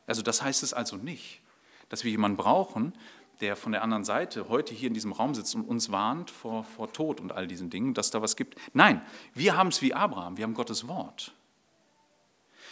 Also 0.07 0.23
das 0.23 0.41
heißt 0.41 0.63
es 0.63 0.73
also 0.73 0.95
nicht, 0.95 1.41
dass 1.89 2.03
wir 2.03 2.09
jemanden 2.09 2.37
brauchen, 2.37 2.93
der 3.41 3.55
von 3.55 3.73
der 3.73 3.83
anderen 3.83 4.03
Seite 4.03 4.49
heute 4.49 4.73
hier 4.73 4.87
in 4.87 4.95
diesem 4.95 5.11
Raum 5.11 5.35
sitzt 5.35 5.53
und 5.53 5.65
uns 5.65 5.91
warnt 5.91 6.31
vor, 6.31 6.63
vor 6.63 6.91
Tod 6.91 7.19
und 7.19 7.31
all 7.31 7.45
diesen 7.45 7.69
Dingen, 7.69 7.93
dass 7.93 8.09
da 8.09 8.23
was 8.23 8.35
gibt. 8.35 8.55
Nein, 8.73 9.05
wir 9.35 9.55
haben 9.55 9.67
es 9.67 9.83
wie 9.83 9.93
Abraham, 9.93 10.37
wir 10.37 10.45
haben 10.45 10.55
Gottes 10.55 10.87
Wort. 10.87 11.31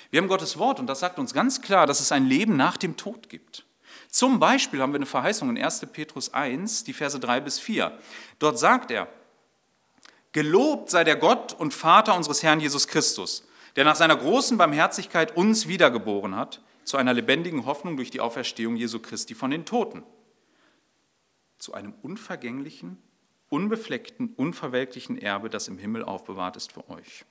Wir 0.10 0.20
haben 0.20 0.28
Gottes 0.28 0.58
Wort 0.58 0.80
und 0.80 0.88
das 0.88 1.00
sagt 1.00 1.20
uns 1.20 1.32
ganz 1.32 1.62
klar, 1.62 1.86
dass 1.86 2.00
es 2.00 2.12
ein 2.12 2.26
Leben 2.26 2.58
nach 2.58 2.76
dem 2.76 2.98
Tod 2.98 3.30
gibt. 3.30 3.66
Zum 4.10 4.40
Beispiel 4.40 4.82
haben 4.82 4.92
wir 4.92 4.98
eine 4.98 5.06
Verheißung 5.06 5.50
in 5.56 5.64
1. 5.64 5.86
Petrus 5.94 6.34
1, 6.34 6.84
die 6.84 6.94
Verse 6.94 7.20
3 7.20 7.42
bis 7.42 7.60
4. 7.60 7.98
Dort 8.40 8.58
sagt 8.58 8.92
er, 8.92 9.08
Gelobt 10.32 10.90
sei 10.90 11.04
der 11.04 11.16
Gott 11.16 11.54
und 11.54 11.74
Vater 11.74 12.16
unseres 12.16 12.44
Herrn 12.44 12.60
Jesus 12.60 12.88
Christus, 12.88 13.48
der 13.76 13.86
nach 13.86 13.96
seiner 13.96 14.16
großen 14.16 14.58
Barmherzigkeit 14.58 15.36
uns 15.36 15.68
wiedergeboren 15.68 16.36
hat 16.36 16.62
zu 16.84 16.98
einer 16.98 17.14
lebendigen 17.14 17.66
Hoffnung 17.66 17.98
durch 17.98 18.12
die 18.12 18.20
Auferstehung 18.20 18.76
Jesu 18.76 19.00
Christi 19.00 19.36
von 19.36 19.52
den 19.52 19.66
Toten, 19.66 20.04
zu 21.58 21.74
einem 21.74 21.94
unvergänglichen, 22.02 22.98
unbefleckten, 23.50 24.34
unverwelklichen 24.36 25.20
Erbe, 25.20 25.50
das 25.50 25.68
im 25.68 25.78
Himmel 25.78 26.04
aufbewahrt 26.04 26.58
ist 26.58 26.72
für 26.72 26.88
euch. 26.90 27.26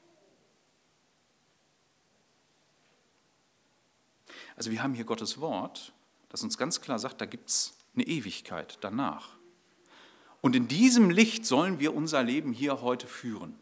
Also 4.56 4.70
wir 4.70 4.82
haben 4.82 4.94
hier 4.94 5.04
Gottes 5.04 5.40
Wort, 5.40 5.92
das 6.28 6.42
uns 6.42 6.58
ganz 6.58 6.80
klar 6.80 6.98
sagt, 6.98 7.20
da 7.20 7.26
gibt 7.26 7.48
es 7.48 7.74
eine 7.94 8.06
Ewigkeit 8.06 8.78
danach. 8.80 9.36
Und 10.40 10.54
in 10.54 10.68
diesem 10.68 11.10
Licht 11.10 11.46
sollen 11.46 11.80
wir 11.80 11.94
unser 11.94 12.22
Leben 12.22 12.52
hier 12.52 12.80
heute 12.80 13.06
führen. 13.06 13.58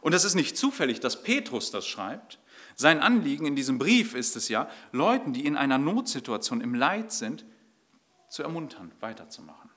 Und 0.00 0.14
es 0.14 0.24
ist 0.24 0.34
nicht 0.34 0.56
zufällig, 0.56 1.00
dass 1.00 1.22
Petrus 1.22 1.70
das 1.70 1.86
schreibt. 1.86 2.38
Sein 2.76 3.00
Anliegen 3.00 3.46
in 3.46 3.56
diesem 3.56 3.78
Brief 3.78 4.14
ist 4.14 4.36
es 4.36 4.48
ja, 4.48 4.70
Leuten, 4.92 5.32
die 5.32 5.44
in 5.44 5.56
einer 5.56 5.78
Notsituation 5.78 6.60
im 6.60 6.74
Leid 6.74 7.12
sind, 7.12 7.44
zu 8.28 8.42
ermuntern, 8.42 8.92
weiterzumachen. 9.00 9.70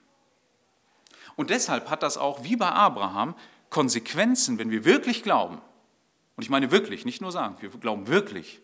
Und 1.36 1.50
deshalb 1.50 1.90
hat 1.90 2.04
das 2.04 2.18
auch, 2.18 2.44
wie 2.44 2.56
bei 2.56 2.70
Abraham, 2.70 3.36
Konsequenzen, 3.70 4.58
wenn 4.58 4.72
wir 4.72 4.86
wirklich 4.86 5.24
glauben. 5.24 5.62
Und 6.38 6.44
ich 6.44 6.50
meine 6.50 6.72
wirklich, 6.72 7.04
nicht 7.04 7.22
nur 7.22 7.32
sagen, 7.32 7.58
wir 7.60 7.70
glauben 7.70 8.08
wirklich, 8.08 8.62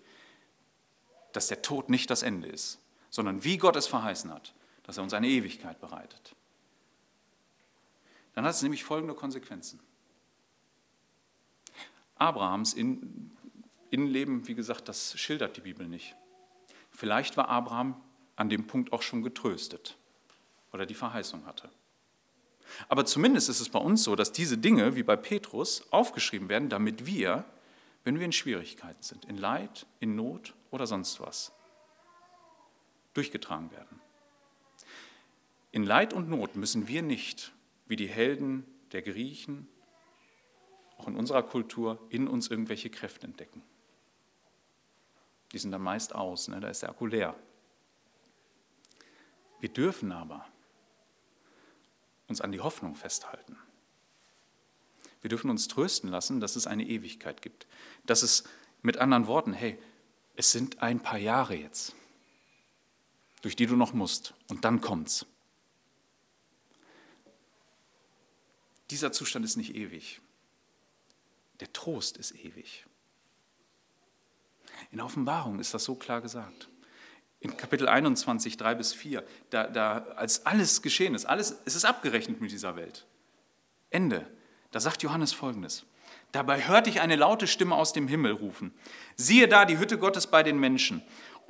dass 1.34 1.47
der 1.47 1.62
Tod 1.62 1.89
nicht 1.89 2.10
das 2.10 2.23
Ende 2.23 2.47
ist, 2.47 2.80
sondern 3.12 3.43
wie 3.43 3.58
Gott 3.58 3.76
es 3.76 3.86
verheißen 3.86 4.34
hat, 4.34 4.56
dass 4.84 4.97
er 4.97 5.04
uns 5.04 5.13
eine 5.13 5.28
Ewigkeit 5.28 5.80
bereitet. 5.80 6.36
Dann 8.34 8.45
hat 8.45 8.56
es 8.56 8.62
nämlich 8.63 8.84
folgende 8.84 9.13
Konsequenzen. 9.13 9.80
Abrahams 12.15 12.74
Innenleben, 12.74 14.47
wie 14.47 14.56
gesagt, 14.56 14.88
das 14.88 15.19
schildert 15.19 15.58
die 15.58 15.62
Bibel 15.62 15.88
nicht. 15.88 16.15
Vielleicht 16.89 17.38
war 17.38 17.50
Abraham 17.50 18.02
an 18.36 18.50
dem 18.50 18.65
Punkt 18.65 18.93
auch 18.93 19.02
schon 19.02 19.21
getröstet 19.21 19.97
oder 20.71 20.86
die 20.86 20.93
Verheißung 20.93 21.45
hatte. 21.45 21.69
Aber 22.88 23.06
zumindest 23.06 23.50
ist 23.50 23.60
es 23.60 23.69
bei 23.69 23.80
uns 23.80 24.04
so, 24.04 24.15
dass 24.15 24.32
diese 24.32 24.58
Dinge, 24.58 24.95
wie 24.95 25.04
bei 25.04 25.17
Petrus, 25.17 25.84
aufgeschrieben 25.91 26.47
werden, 26.47 26.69
damit 26.69 27.06
wir, 27.06 27.43
wenn 28.06 28.17
wir 28.17 28.26
in 28.26 28.32
Schwierigkeiten 28.32 29.04
sind, 29.04 29.26
in 29.26 29.38
Leid, 29.38 29.86
in 30.00 30.15
Not 30.15 30.54
oder 30.69 30.88
sonst 30.88 31.19
was, 31.19 31.52
durchgetragen 33.13 33.71
werden. 33.71 34.00
In 35.71 35.84
Leid 35.84 36.13
und 36.13 36.30
Not 36.30 36.56
müssen 36.56 36.88
wir 36.88 37.02
nicht, 37.02 37.54
wie 37.88 37.95
die 37.95 38.08
Helden 38.08 38.65
der 38.91 39.02
Griechen, 39.02 39.67
auch 40.97 41.08
in 41.08 41.15
unserer 41.15 41.43
Kultur, 41.43 42.00
in 42.10 42.28
uns 42.28 42.47
irgendwelche 42.50 42.89
Kräfte 42.89 43.26
entdecken. 43.26 43.63
Die 45.52 45.58
sind 45.58 45.71
dann 45.71 45.82
meist 45.82 46.13
aus, 46.13 46.47
ne? 46.47 46.60
da 46.60 46.69
ist 46.69 46.82
der 46.82 46.89
Akku 46.89 47.06
leer. 47.06 47.36
Wir 49.60 49.69
dürfen 49.69 50.12
aber 50.12 50.45
uns 52.28 52.41
an 52.41 52.52
die 52.52 52.62
Hoffnung 52.62 52.95
festhalten. 52.95 53.58
Wir 55.21 55.30
dürfen 55.30 55.50
uns 55.50 55.67
trösten 55.67 56.10
lassen, 56.10 56.39
dass 56.39 56.56
es 56.56 56.67
eine 56.67 56.88
Ewigkeit 56.88 57.41
gibt. 57.41 57.67
Dass 58.06 58.24
es 58.24 58.43
mit 58.82 58.97
anderen 58.97 59.28
Worten, 59.28 59.54
hey, 59.54 59.78
es 60.36 60.52
sind 60.52 60.82
ein 60.82 61.00
paar 61.00 61.19
Jahre 61.19 61.56
jetzt, 61.56 61.95
durch 63.41 63.56
die 63.56 63.65
du 63.65 63.75
noch 63.75 63.93
musst, 63.93 64.34
und 64.49 64.65
dann 64.65 64.82
kommt's. 64.82 65.25
Dieser 68.89 69.12
Zustand 69.12 69.45
ist 69.45 69.56
nicht 69.56 69.75
ewig. 69.75 70.21
Der 71.60 71.71
Trost 71.71 72.17
ist 72.17 72.36
ewig. 72.36 72.86
In 74.91 74.97
der 74.97 75.06
Offenbarung 75.06 75.60
ist 75.60 75.73
das 75.73 75.84
so 75.84 75.95
klar 75.95 76.21
gesagt. 76.21 76.69
In 77.39 77.56
Kapitel 77.58 77.88
21, 77.88 78.58
3 78.58 78.75
bis 78.75 78.93
4, 78.93 79.25
da, 79.49 79.67
da, 79.67 79.97
als 80.15 80.45
alles 80.45 80.82
geschehen 80.82 81.15
ist, 81.15 81.25
alles, 81.25 81.58
es 81.65 81.75
ist 81.75 81.86
abgerechnet 81.86 82.41
mit 82.41 82.51
dieser 82.51 82.75
Welt. 82.75 83.08
Ende. 83.89 84.27
Da 84.71 84.80
sagt 84.80 85.04
Johannes 85.04 85.34
folgendes. 85.34 85.86
Dabei 86.32 86.67
hörte 86.67 86.89
ich 86.89 87.01
eine 87.01 87.15
laute 87.15 87.47
Stimme 87.47 87.75
aus 87.75 87.93
dem 87.93 88.08
Himmel 88.08 88.34
rufen. 88.34 88.73
Siehe 89.15 89.47
da 89.47 89.65
die 89.65 89.80
Hütte 89.80 89.97
Gottes 89.97 90.27
bei 90.27 90.43
den 90.43 90.60
Menschen. 90.60 91.01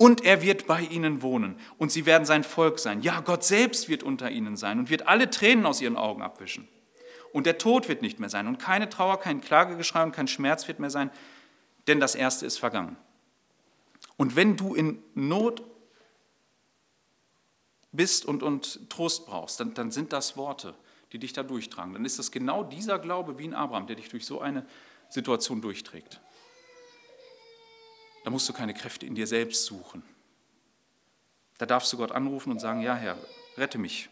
Und 0.02 0.24
er 0.24 0.42
wird 0.42 0.66
bei 0.66 0.80
ihnen 0.80 1.22
wohnen. 1.22 1.58
Und 1.78 1.92
sie 1.92 2.06
werden 2.06 2.24
sein 2.24 2.44
Volk 2.44 2.78
sein. 2.78 3.02
Ja, 3.02 3.20
Gott 3.20 3.44
selbst 3.44 3.88
wird 3.88 4.02
unter 4.02 4.30
ihnen 4.30 4.56
sein 4.56 4.78
und 4.78 4.90
wird 4.90 5.06
alle 5.06 5.30
Tränen 5.30 5.64
aus 5.64 5.80
ihren 5.80 5.96
Augen 5.96 6.22
abwischen. 6.22 6.66
Und 7.32 7.46
der 7.46 7.58
Tod 7.58 7.88
wird 7.88 8.02
nicht 8.02 8.18
mehr 8.18 8.28
sein. 8.28 8.46
Und 8.46 8.58
keine 8.58 8.88
Trauer, 8.88 9.20
kein 9.20 9.40
Klagegeschrei 9.40 10.02
und 10.02 10.12
kein 10.12 10.28
Schmerz 10.28 10.66
wird 10.66 10.80
mehr 10.80 10.90
sein. 10.90 11.10
Denn 11.86 12.00
das 12.00 12.14
Erste 12.14 12.46
ist 12.46 12.58
vergangen. 12.58 12.96
Und 14.16 14.34
wenn 14.36 14.56
du 14.56 14.74
in 14.74 15.02
Not 15.14 15.62
bist 17.92 18.24
und, 18.24 18.42
und 18.42 18.90
Trost 18.90 19.26
brauchst, 19.26 19.60
dann, 19.60 19.74
dann 19.74 19.90
sind 19.90 20.12
das 20.12 20.36
Worte 20.36 20.74
die 21.12 21.18
dich 21.18 21.32
da 21.32 21.42
durchtragen. 21.42 21.92
Dann 21.92 22.04
ist 22.04 22.18
das 22.18 22.30
genau 22.30 22.64
dieser 22.64 22.98
Glaube 22.98 23.38
wie 23.38 23.44
in 23.44 23.54
Abraham, 23.54 23.86
der 23.86 23.96
dich 23.96 24.08
durch 24.08 24.24
so 24.24 24.40
eine 24.40 24.66
Situation 25.10 25.60
durchträgt. 25.60 26.20
Da 28.24 28.30
musst 28.30 28.48
du 28.48 28.52
keine 28.52 28.74
Kräfte 28.74 29.06
in 29.06 29.14
dir 29.14 29.26
selbst 29.26 29.64
suchen. 29.64 30.02
Da 31.58 31.66
darfst 31.66 31.92
du 31.92 31.96
Gott 31.96 32.12
anrufen 32.12 32.50
und 32.50 32.60
sagen, 32.60 32.80
ja 32.80 32.94
Herr, 32.94 33.16
rette 33.56 33.78
mich, 33.78 34.08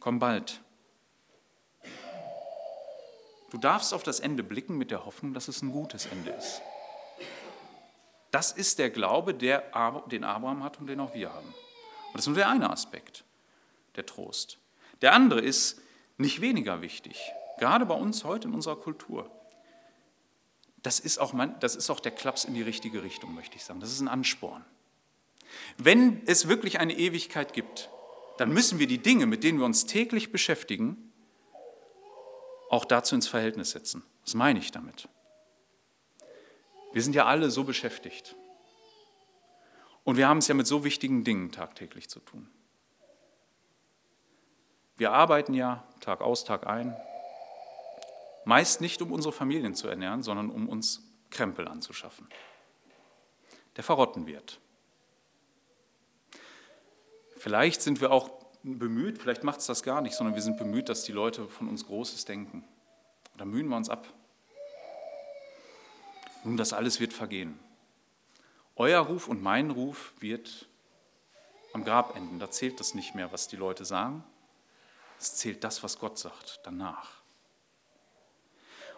komm 0.00 0.18
bald. 0.18 0.60
Du 3.50 3.58
darfst 3.58 3.94
auf 3.94 4.02
das 4.02 4.20
Ende 4.20 4.42
blicken 4.42 4.76
mit 4.76 4.90
der 4.90 5.06
Hoffnung, 5.06 5.32
dass 5.32 5.48
es 5.48 5.62
ein 5.62 5.70
gutes 5.70 6.06
Ende 6.06 6.30
ist. 6.30 6.60
Das 8.32 8.50
ist 8.50 8.80
der 8.80 8.90
Glaube, 8.90 9.32
der, 9.32 9.62
den 10.10 10.24
Abraham 10.24 10.64
hat 10.64 10.80
und 10.80 10.88
den 10.88 10.98
auch 10.98 11.14
wir 11.14 11.32
haben. 11.32 11.46
Und 11.46 12.14
das 12.14 12.22
ist 12.22 12.26
nur 12.26 12.36
der 12.36 12.48
eine 12.48 12.68
Aspekt, 12.70 13.24
der 13.94 14.06
Trost. 14.06 14.58
Der 15.02 15.12
andere 15.12 15.40
ist, 15.40 15.80
nicht 16.16 16.40
weniger 16.40 16.80
wichtig, 16.80 17.32
gerade 17.58 17.86
bei 17.86 17.94
uns 17.94 18.24
heute 18.24 18.48
in 18.48 18.54
unserer 18.54 18.76
Kultur. 18.76 19.30
Das 20.84 21.00
ist, 21.00 21.16
auch 21.18 21.32
mein, 21.32 21.58
das 21.60 21.76
ist 21.76 21.88
auch 21.88 21.98
der 21.98 22.12
Klaps 22.12 22.44
in 22.44 22.52
die 22.52 22.60
richtige 22.60 23.02
Richtung, 23.02 23.34
möchte 23.34 23.56
ich 23.56 23.64
sagen. 23.64 23.80
Das 23.80 23.90
ist 23.90 24.00
ein 24.00 24.08
Ansporn. 24.08 24.64
Wenn 25.78 26.22
es 26.26 26.46
wirklich 26.46 26.78
eine 26.78 26.92
Ewigkeit 26.92 27.54
gibt, 27.54 27.88
dann 28.36 28.52
müssen 28.52 28.78
wir 28.78 28.86
die 28.86 28.98
Dinge, 28.98 29.24
mit 29.24 29.44
denen 29.44 29.58
wir 29.58 29.64
uns 29.64 29.86
täglich 29.86 30.30
beschäftigen, 30.30 31.10
auch 32.68 32.84
dazu 32.84 33.14
ins 33.14 33.26
Verhältnis 33.26 33.70
setzen. 33.70 34.04
Was 34.24 34.34
meine 34.34 34.58
ich 34.58 34.72
damit? 34.72 35.08
Wir 36.92 37.02
sind 37.02 37.14
ja 37.14 37.24
alle 37.24 37.50
so 37.50 37.64
beschäftigt. 37.64 38.36
Und 40.04 40.18
wir 40.18 40.28
haben 40.28 40.38
es 40.38 40.48
ja 40.48 40.54
mit 40.54 40.66
so 40.66 40.84
wichtigen 40.84 41.24
Dingen 41.24 41.50
tagtäglich 41.50 42.10
zu 42.10 42.20
tun. 42.20 42.50
Wir 44.98 45.12
arbeiten 45.12 45.54
ja 45.54 45.82
Tag 46.00 46.20
aus, 46.20 46.44
Tag 46.44 46.66
ein, 46.66 46.94
meist 48.44 48.80
nicht 48.80 49.02
um 49.02 49.12
unsere 49.12 49.32
Familien 49.32 49.74
zu 49.74 49.88
ernähren, 49.88 50.22
sondern 50.22 50.50
um 50.50 50.68
uns 50.68 51.02
Krempel 51.30 51.68
anzuschaffen, 51.68 52.28
der 53.76 53.84
verrotten 53.84 54.26
wird. 54.26 54.60
Vielleicht 57.36 57.82
sind 57.82 58.00
wir 58.00 58.10
auch 58.10 58.30
bemüht, 58.62 59.18
vielleicht 59.18 59.44
macht 59.44 59.60
es 59.60 59.66
das 59.66 59.82
gar 59.82 60.00
nicht, 60.00 60.14
sondern 60.14 60.34
wir 60.34 60.42
sind 60.42 60.56
bemüht, 60.56 60.88
dass 60.88 61.02
die 61.02 61.12
Leute 61.12 61.46
von 61.48 61.68
uns 61.68 61.86
Großes 61.86 62.24
denken. 62.24 62.64
Da 63.36 63.44
mühen 63.44 63.68
wir 63.68 63.76
uns 63.76 63.90
ab. 63.90 64.06
Nun, 66.44 66.56
das 66.56 66.72
alles 66.72 67.00
wird 67.00 67.12
vergehen. 67.12 67.58
Euer 68.76 69.00
Ruf 69.00 69.28
und 69.28 69.42
mein 69.42 69.70
Ruf 69.70 70.14
wird 70.20 70.68
am 71.72 71.84
Grab 71.84 72.16
enden. 72.16 72.38
Da 72.38 72.50
zählt 72.50 72.80
das 72.80 72.94
nicht 72.94 73.14
mehr, 73.14 73.32
was 73.32 73.48
die 73.48 73.56
Leute 73.56 73.84
sagen. 73.84 74.24
Es 75.18 75.36
zählt 75.36 75.64
das, 75.64 75.82
was 75.82 75.98
Gott 75.98 76.18
sagt, 76.18 76.60
danach. 76.64 77.13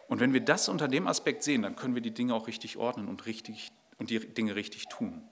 Und 0.08 0.20
wenn 0.20 0.32
wir 0.32 0.40
das 0.40 0.68
unter 0.68 0.88
dem 0.88 1.06
Aspekt 1.06 1.42
sehen, 1.42 1.62
dann 1.62 1.76
können 1.76 1.94
wir 1.94 2.02
die 2.02 2.14
Dinge 2.14 2.34
auch 2.34 2.46
richtig 2.46 2.76
ordnen 2.76 3.08
und, 3.08 3.26
richtig, 3.26 3.72
und 3.98 4.10
die 4.10 4.20
Dinge 4.20 4.54
richtig 4.54 4.88
tun. 4.88 5.28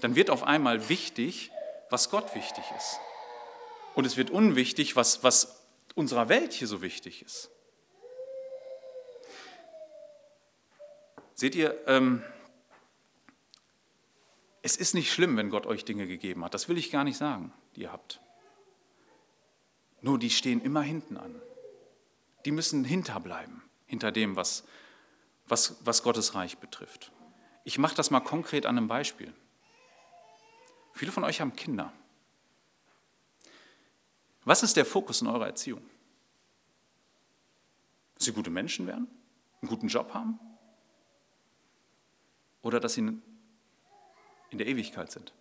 Dann 0.00 0.16
wird 0.16 0.30
auf 0.30 0.42
einmal 0.42 0.88
wichtig, 0.88 1.50
was 1.90 2.10
Gott 2.10 2.34
wichtig 2.34 2.64
ist. 2.76 2.98
Und 3.94 4.04
es 4.04 4.16
wird 4.16 4.30
unwichtig, 4.30 4.96
was, 4.96 5.22
was 5.22 5.66
unserer 5.94 6.28
Welt 6.28 6.52
hier 6.52 6.66
so 6.66 6.82
wichtig 6.82 7.22
ist. 7.22 7.50
Seht 11.34 11.54
ihr, 11.54 11.76
ähm, 11.86 12.22
es 14.62 14.76
ist 14.76 14.94
nicht 14.94 15.12
schlimm, 15.12 15.36
wenn 15.36 15.50
Gott 15.50 15.66
euch 15.66 15.84
Dinge 15.84 16.06
gegeben 16.06 16.44
hat. 16.44 16.54
Das 16.54 16.68
will 16.68 16.78
ich 16.78 16.90
gar 16.90 17.04
nicht 17.04 17.16
sagen, 17.16 17.52
die 17.76 17.82
ihr 17.82 17.92
habt. 17.92 18.20
Nur 20.02 20.18
die 20.18 20.30
stehen 20.30 20.60
immer 20.60 20.82
hinten 20.82 21.16
an. 21.16 21.40
Die 22.44 22.50
müssen 22.50 22.84
hinterbleiben, 22.84 23.62
hinter 23.86 24.12
dem, 24.12 24.36
was, 24.36 24.64
was, 25.46 25.76
was 25.84 26.02
Gottes 26.02 26.34
Reich 26.34 26.58
betrifft. 26.58 27.12
Ich 27.64 27.78
mache 27.78 27.94
das 27.94 28.10
mal 28.10 28.20
konkret 28.20 28.66
an 28.66 28.78
einem 28.78 28.88
Beispiel. 28.88 29.32
Viele 30.92 31.12
von 31.12 31.24
euch 31.24 31.40
haben 31.40 31.54
Kinder. 31.54 31.92
Was 34.44 34.62
ist 34.62 34.76
der 34.76 34.86
Fokus 34.86 35.20
in 35.20 35.28
eurer 35.28 35.46
Erziehung? 35.46 35.82
Dass 38.14 38.24
sie 38.24 38.32
gute 38.32 38.50
Menschen 38.50 38.86
werden, 38.86 39.06
einen 39.60 39.68
guten 39.68 39.88
Job 39.88 40.14
haben 40.14 40.38
oder 42.62 42.80
dass 42.80 42.94
sie 42.94 43.00
in 44.50 44.58
der 44.58 44.66
Ewigkeit 44.66 45.12
sind? 45.12 45.32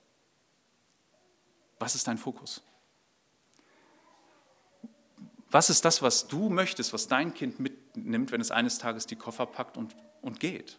Was 1.79 1.95
ist 1.95 2.07
dein 2.07 2.17
Fokus? 2.17 2.62
Was 5.51 5.69
ist 5.69 5.83
das, 5.83 6.01
was 6.01 6.27
du 6.27 6.49
möchtest, 6.49 6.93
was 6.93 7.07
dein 7.07 7.33
Kind 7.33 7.59
mitnimmt, 7.59 8.31
wenn 8.31 8.41
es 8.41 8.51
eines 8.51 8.77
Tages 8.77 9.07
die 9.07 9.15
Koffer 9.15 9.45
packt 9.45 9.77
und, 9.77 9.95
und 10.21 10.39
geht? 10.39 10.77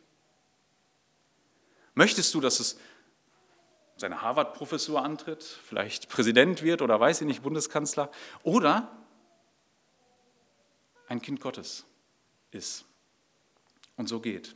Möchtest 1.94 2.32
du, 2.34 2.40
dass 2.40 2.60
es 2.60 2.78
seine 3.96 4.22
Harvard-Professur 4.22 5.02
antritt, 5.02 5.42
vielleicht 5.42 6.08
Präsident 6.08 6.62
wird 6.62 6.82
oder 6.82 6.98
weiß 6.98 7.20
ich 7.20 7.26
nicht, 7.26 7.42
Bundeskanzler, 7.42 8.10
oder 8.42 8.96
ein 11.08 11.20
Kind 11.20 11.40
Gottes 11.40 11.84
ist 12.52 12.84
und 13.96 14.08
so 14.08 14.20
geht? 14.20 14.54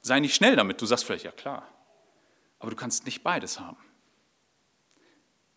Sei 0.00 0.20
nicht 0.20 0.34
schnell 0.34 0.56
damit, 0.56 0.80
du 0.80 0.86
sagst 0.86 1.04
vielleicht, 1.04 1.24
ja 1.24 1.32
klar, 1.32 1.68
aber 2.58 2.70
du 2.70 2.76
kannst 2.76 3.04
nicht 3.04 3.22
beides 3.22 3.60
haben. 3.60 3.76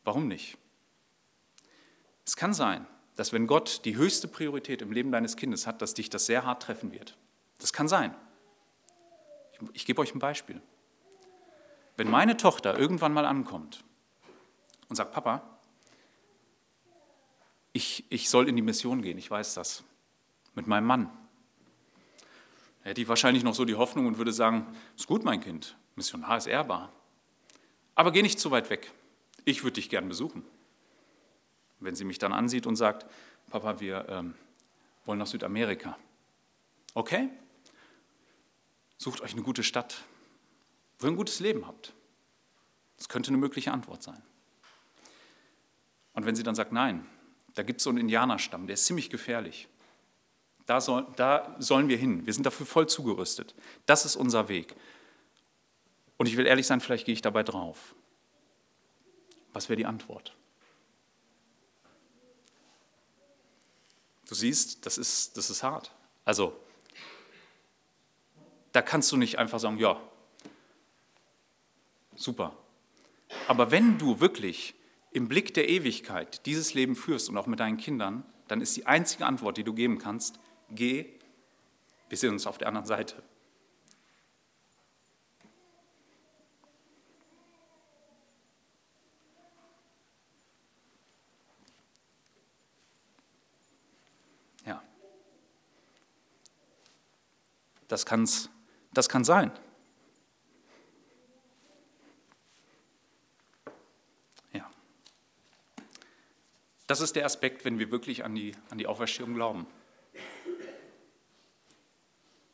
Warum 0.03 0.27
nicht? 0.27 0.57
Es 2.25 2.35
kann 2.35 2.53
sein, 2.53 2.85
dass 3.15 3.33
wenn 3.33 3.47
Gott 3.47 3.81
die 3.85 3.95
höchste 3.95 4.27
Priorität 4.27 4.81
im 4.81 4.91
Leben 4.91 5.11
deines 5.11 5.35
Kindes 5.35 5.67
hat, 5.67 5.81
dass 5.81 5.93
dich 5.93 6.09
das 6.09 6.25
sehr 6.25 6.45
hart 6.45 6.63
treffen 6.63 6.91
wird. 6.91 7.17
Das 7.59 7.73
kann 7.73 7.87
sein. 7.87 8.15
Ich, 9.53 9.59
ich 9.73 9.85
gebe 9.85 10.01
euch 10.01 10.15
ein 10.15 10.19
Beispiel. 10.19 10.61
Wenn 11.97 12.09
meine 12.09 12.37
Tochter 12.37 12.77
irgendwann 12.77 13.13
mal 13.13 13.25
ankommt 13.25 13.83
und 14.89 14.95
sagt, 14.95 15.11
Papa, 15.11 15.43
ich, 17.73 18.05
ich 18.09 18.29
soll 18.29 18.49
in 18.49 18.55
die 18.55 18.61
Mission 18.61 19.01
gehen, 19.01 19.17
ich 19.17 19.29
weiß 19.29 19.53
das, 19.53 19.83
mit 20.55 20.67
meinem 20.67 20.85
Mann, 20.85 21.09
hätte 22.81 23.01
ich 23.01 23.07
wahrscheinlich 23.07 23.43
noch 23.43 23.53
so 23.53 23.65
die 23.65 23.75
Hoffnung 23.75 24.07
und 24.07 24.17
würde 24.17 24.33
sagen, 24.33 24.75
ist 24.97 25.07
gut, 25.07 25.23
mein 25.23 25.39
Kind, 25.41 25.77
Missionar 25.95 26.37
ist 26.37 26.47
ehrbar. 26.47 26.91
Aber 27.95 28.11
geh 28.11 28.21
nicht 28.21 28.39
zu 28.39 28.51
weit 28.51 28.69
weg. 28.69 28.91
Ich 29.45 29.63
würde 29.63 29.75
dich 29.75 29.89
gern 29.89 30.07
besuchen. 30.07 30.43
Wenn 31.81 31.95
sie 31.95 32.05
mich 32.05 32.19
dann 32.19 32.31
ansieht 32.31 32.65
und 32.65 32.77
sagt, 32.77 33.05
Papa, 33.49 33.79
wir 33.79 34.07
ähm, 34.07 34.35
wollen 35.05 35.19
nach 35.19 35.27
Südamerika. 35.27 35.97
Okay, 36.93 37.29
sucht 38.97 39.21
euch 39.21 39.33
eine 39.33 39.41
gute 39.41 39.63
Stadt, 39.63 40.03
wo 40.99 41.07
ihr 41.07 41.11
ein 41.11 41.17
gutes 41.17 41.39
Leben 41.39 41.67
habt. 41.67 41.93
Das 42.97 43.09
könnte 43.09 43.29
eine 43.29 43.37
mögliche 43.37 43.71
Antwort 43.71 44.03
sein. 44.03 44.21
Und 46.13 46.25
wenn 46.25 46.35
sie 46.35 46.43
dann 46.43 46.55
sagt, 46.55 46.71
nein, 46.71 47.05
da 47.55 47.63
gibt 47.63 47.79
es 47.79 47.83
so 47.83 47.89
einen 47.89 47.99
Indianerstamm, 47.99 48.67
der 48.67 48.75
ist 48.75 48.85
ziemlich 48.85 49.09
gefährlich. 49.09 49.67
Da, 50.67 50.79
soll, 50.79 51.07
da 51.15 51.55
sollen 51.59 51.89
wir 51.89 51.97
hin. 51.97 52.25
Wir 52.25 52.33
sind 52.33 52.45
dafür 52.45 52.65
voll 52.65 52.87
zugerüstet. 52.87 53.55
Das 53.85 54.05
ist 54.05 54.15
unser 54.15 54.47
Weg. 54.47 54.75
Und 56.17 56.27
ich 56.27 56.37
will 56.37 56.45
ehrlich 56.45 56.67
sein, 56.67 56.79
vielleicht 56.79 57.05
gehe 57.05 57.13
ich 57.13 57.21
dabei 57.21 57.43
drauf. 57.43 57.95
Was 59.53 59.69
wäre 59.69 59.77
die 59.77 59.85
Antwort? 59.85 60.37
Du 64.31 64.35
siehst, 64.35 64.85
das 64.85 64.97
ist, 64.97 65.35
das 65.35 65.49
ist 65.49 65.61
hart. 65.61 65.91
Also, 66.23 66.57
da 68.71 68.81
kannst 68.81 69.11
du 69.11 69.17
nicht 69.17 69.37
einfach 69.37 69.59
sagen, 69.59 69.77
ja, 69.77 69.99
super. 72.15 72.55
Aber 73.49 73.71
wenn 73.71 73.97
du 73.97 74.21
wirklich 74.21 74.73
im 75.11 75.27
Blick 75.27 75.53
der 75.53 75.67
Ewigkeit 75.67 76.45
dieses 76.45 76.73
Leben 76.73 76.95
führst 76.95 77.27
und 77.27 77.35
auch 77.35 77.45
mit 77.45 77.59
deinen 77.59 77.75
Kindern, 77.75 78.23
dann 78.47 78.61
ist 78.61 78.77
die 78.77 78.85
einzige 78.85 79.25
Antwort, 79.25 79.57
die 79.57 79.65
du 79.65 79.73
geben 79.73 79.97
kannst, 79.97 80.39
geh, 80.69 81.07
wir 82.07 82.17
sehen 82.17 82.31
uns 82.31 82.47
auf 82.47 82.57
der 82.57 82.69
anderen 82.69 82.87
Seite. 82.87 83.21
Ja. 94.65 94.81
Das, 97.91 98.05
kann's, 98.05 98.49
das 98.93 99.09
kann 99.09 99.25
sein. 99.25 99.51
Ja. 104.53 104.71
Das 106.87 107.01
ist 107.01 107.17
der 107.17 107.25
Aspekt, 107.25 107.65
wenn 107.65 107.79
wir 107.79 107.91
wirklich 107.91 108.23
an 108.23 108.33
die, 108.33 108.55
an 108.69 108.77
die 108.77 108.87
Auferstehung 108.87 109.33
glauben. 109.33 109.67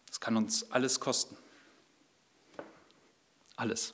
Es 0.09 0.19
kann 0.19 0.35
uns 0.37 0.71
alles 0.71 0.99
kosten. 0.99 1.37
Alles. 3.57 3.93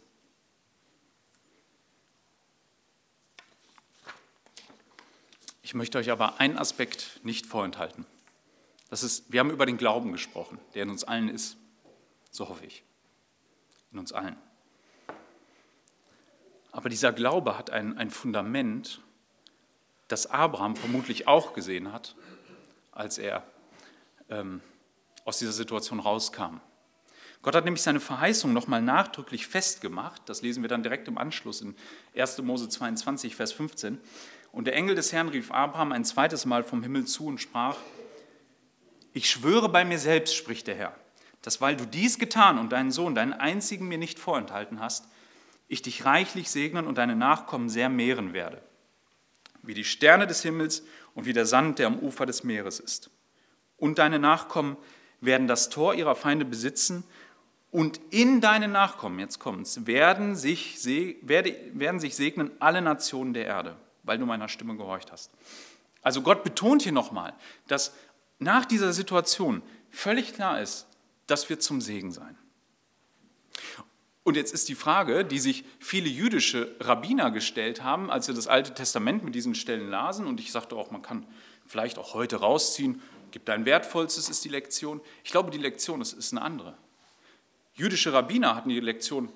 Ich 5.62 5.74
möchte 5.74 5.98
euch 5.98 6.10
aber 6.10 6.40
einen 6.40 6.58
Aspekt 6.58 7.20
nicht 7.24 7.46
vorenthalten. 7.46 8.06
Das 8.94 9.02
ist, 9.02 9.34
wir 9.34 9.40
haben 9.40 9.50
über 9.50 9.66
den 9.66 9.78
Glauben 9.78 10.12
gesprochen, 10.12 10.60
der 10.76 10.84
in 10.84 10.92
uns 10.92 11.04
allen 11.04 11.28
ist. 11.28 11.58
So 12.30 12.48
hoffe 12.48 12.64
ich. 12.64 12.84
In 13.92 13.98
uns 13.98 14.14
allen. 14.14 14.36
Aber 16.72 16.90
dieser 16.90 17.12
Glaube 17.12 17.58
hat 17.58 17.72
ein, 17.72 17.98
ein 17.98 18.12
Fundament, 18.12 19.02
das 20.10 20.28
Abraham 20.28 20.76
vermutlich 20.76 21.28
auch 21.28 21.56
gesehen 21.56 21.92
hat, 21.92 22.16
als 22.92 23.18
er 23.18 23.44
ähm, 24.30 24.62
aus 25.26 25.40
dieser 25.40 25.54
Situation 25.54 26.00
rauskam. 26.00 26.60
Gott 27.42 27.56
hat 27.56 27.66
nämlich 27.66 27.82
seine 27.82 28.00
Verheißung 28.00 28.54
nochmal 28.54 28.84
nachdrücklich 28.84 29.48
festgemacht. 29.48 30.22
Das 30.28 30.44
lesen 30.44 30.62
wir 30.62 30.70
dann 30.70 30.84
direkt 30.84 31.08
im 31.08 31.18
Anschluss 31.18 31.62
in 31.62 31.76
1. 32.16 32.44
Mose 32.44 32.70
22, 32.70 33.36
Vers 33.36 33.54
15. 33.54 34.00
Und 34.52 34.66
der 34.66 34.76
Engel 34.76 34.94
des 34.94 35.12
Herrn 35.12 35.30
rief 35.30 35.50
Abraham 35.50 35.94
ein 35.94 36.06
zweites 36.06 36.46
Mal 36.46 36.64
vom 36.64 36.84
Himmel 36.84 37.06
zu 37.06 37.26
und 37.26 37.40
sprach, 37.40 37.78
ich 39.14 39.30
schwöre 39.30 39.70
bei 39.70 39.86
mir 39.86 40.00
selbst, 40.00 40.36
spricht 40.36 40.68
der 40.68 40.76
Herr, 40.76 40.96
dass 41.42 41.62
weil 41.62 41.76
du 41.76 41.86
dies 41.86 42.20
getan 42.20 42.58
und 42.58 42.72
deinen 42.72 42.92
Sohn, 42.92 43.16
deinen 43.16 43.34
einzigen 43.34 43.88
mir 43.88 43.98
nicht 43.98 44.20
vorenthalten 44.20 44.80
hast, 44.80 45.08
ich 45.68 45.82
dich 45.82 46.06
reichlich 46.06 46.50
segnen 46.50 46.86
und 46.88 46.98
deine 46.98 47.16
Nachkommen 47.16 47.70
sehr 47.70 47.90
mehren 47.90 48.34
werde, 48.34 48.62
wie 49.62 49.74
die 49.74 49.86
Sterne 49.86 50.28
des 50.28 50.42
Himmels 50.42 50.84
und 51.14 51.26
wie 51.26 51.34
der 51.34 51.46
Sand, 51.46 51.80
der 51.80 51.88
am 51.88 52.00
Ufer 52.00 52.26
des 52.26 52.44
Meeres 52.44 52.80
ist. 52.80 53.10
Und 53.78 54.00
deine 54.00 54.20
Nachkommen 54.20 54.78
werden 55.22 55.48
das 55.48 55.70
Tor 55.70 55.94
ihrer 55.94 56.16
Feinde 56.16 56.46
besitzen 56.46 57.04
und 57.72 58.00
in 58.12 58.40
deine 58.40 58.68
Nachkommen, 58.68 59.20
jetzt 59.20 59.40
kommt's, 59.40 59.88
werden 59.88 60.36
sich, 60.36 60.86
werden 61.26 62.00
sich 62.00 62.16
segnen 62.16 62.52
alle 62.60 62.82
Nationen 62.82 63.34
der 63.34 63.46
Erde, 63.46 63.76
weil 64.04 64.20
du 64.20 64.26
meiner 64.26 64.48
Stimme 64.48 64.76
gehorcht 64.76 65.12
hast. 65.12 65.32
Also 66.04 66.22
Gott 66.22 66.44
betont 66.44 66.84
hier 66.84 66.92
nochmal, 66.92 67.34
dass 67.68 67.96
nach 68.40 68.66
dieser 68.66 68.94
Situation 68.94 69.62
völlig 69.90 70.34
klar 70.34 70.62
ist, 70.62 70.88
dass 71.28 71.50
wir 71.50 71.60
zum 71.60 71.82
Segen 71.82 72.12
sein. 72.12 72.38
Und 74.24 74.38
jetzt 74.38 74.54
ist 74.54 74.70
die 74.70 74.76
Frage, 74.76 75.26
die 75.26 75.40
sich 75.40 75.66
viele 75.80 76.08
jüdische 76.08 76.76
Rabbiner 76.80 77.32
gestellt 77.32 77.84
haben, 77.84 78.10
als 78.10 78.26
sie 78.26 78.34
das 78.34 78.48
Alte 78.48 78.74
Testament 78.74 79.24
mit 79.24 79.36
diesen 79.36 79.54
Stellen 79.54 79.90
lasen, 79.90 80.28
und 80.28 80.40
ich 80.40 80.52
sagte 80.52 80.76
auch, 80.76 80.92
man 80.92 81.02
kann 81.02 81.26
vielleicht 81.68 81.98
auch 81.98 82.14
heute 82.14 82.38
rausziehen, 82.38 83.02
gibt 83.32 83.50
ein 83.50 83.66
wertvollstes, 83.66 84.30
ist 84.30 84.46
die 84.46 84.50
Lektion. 84.50 85.02
Ich 85.24 85.32
glaube, 85.32 85.52
die 85.52 85.58
Lektion 85.58 86.02
ist, 86.02 86.14
ist 86.14 86.32
eine 86.32 86.42
andere. 86.42 86.78
Jüdische 87.74 88.14
Rabbiner 88.14 88.56
hatten 88.56 88.70
die 88.70 88.80
Lektion 88.80 89.30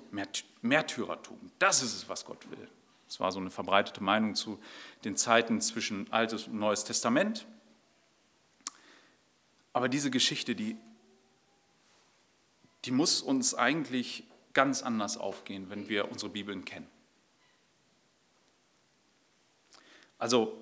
Märtyrertum. 0.62 1.38
Das 1.58 1.82
ist 1.82 1.94
es, 1.94 2.08
was 2.08 2.24
Gott 2.24 2.48
will. 2.50 2.68
Das 3.08 3.18
war 3.20 3.32
so 3.32 3.40
eine 3.40 3.50
verbreitete 3.50 4.02
Meinung 4.02 4.34
zu 4.36 4.60
den 5.04 5.16
Zeiten 5.16 5.60
zwischen 5.60 6.10
Altes 6.12 6.46
und 6.46 6.58
Neues 6.58 6.84
Testament. 6.84 7.46
Aber 9.78 9.88
diese 9.88 10.10
Geschichte, 10.10 10.56
die, 10.56 10.76
die 12.84 12.90
muss 12.90 13.22
uns 13.22 13.54
eigentlich 13.54 14.24
ganz 14.52 14.82
anders 14.82 15.16
aufgehen, 15.16 15.70
wenn 15.70 15.88
wir 15.88 16.10
unsere 16.10 16.32
Bibeln 16.32 16.64
kennen. 16.64 16.88
Also 20.18 20.58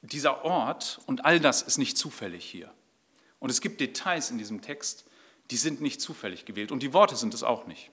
dieser 0.00 0.44
Ort 0.44 1.00
und 1.06 1.24
all 1.24 1.40
das 1.40 1.60
ist 1.60 1.76
nicht 1.76 1.98
zufällig 1.98 2.44
hier. 2.44 2.72
Und 3.40 3.50
es 3.50 3.60
gibt 3.60 3.80
Details 3.80 4.30
in 4.30 4.38
diesem 4.38 4.62
Text, 4.62 5.04
die 5.50 5.56
sind 5.56 5.80
nicht 5.80 6.00
zufällig 6.00 6.44
gewählt 6.44 6.70
und 6.70 6.84
die 6.84 6.92
Worte 6.92 7.16
sind 7.16 7.34
es 7.34 7.42
auch 7.42 7.66
nicht. 7.66 7.90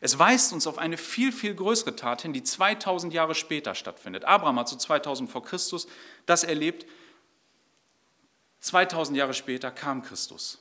Es 0.00 0.20
weist 0.20 0.52
uns 0.52 0.68
auf 0.68 0.78
eine 0.78 0.98
viel, 0.98 1.32
viel 1.32 1.56
größere 1.56 1.96
Tat 1.96 2.22
hin, 2.22 2.32
die 2.32 2.44
2000 2.44 3.12
Jahre 3.12 3.34
später 3.34 3.74
stattfindet. 3.74 4.24
Abraham 4.24 4.60
hat 4.60 4.68
so 4.68 4.76
2000 4.76 5.28
vor 5.28 5.42
Christus 5.42 5.88
das 6.26 6.44
erlebt. 6.44 6.86
2000 8.60 9.16
Jahre 9.16 9.34
später 9.34 9.70
kam 9.70 10.02
Christus. 10.02 10.58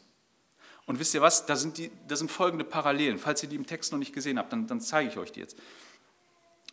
Und 0.85 0.99
wisst 0.99 1.13
ihr 1.13 1.21
was? 1.21 1.45
Da 1.45 1.55
sind, 1.55 1.77
die, 1.77 1.91
da 2.07 2.15
sind 2.15 2.31
folgende 2.31 2.65
Parallelen. 2.65 3.19
Falls 3.19 3.43
ihr 3.43 3.49
die 3.49 3.55
im 3.55 3.67
Text 3.67 3.91
noch 3.91 3.99
nicht 3.99 4.13
gesehen 4.13 4.39
habt, 4.39 4.51
dann, 4.51 4.65
dann 4.65 4.81
zeige 4.81 5.09
ich 5.09 5.17
euch 5.17 5.31
die 5.31 5.41
jetzt. 5.41 5.57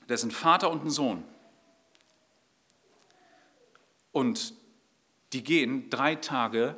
Da 0.06 0.16
sind 0.16 0.32
Vater 0.32 0.70
und 0.70 0.84
ein 0.84 0.90
Sohn. 0.90 1.24
Und 4.12 4.54
die 5.32 5.44
gehen 5.44 5.90
drei 5.90 6.14
Tage 6.14 6.76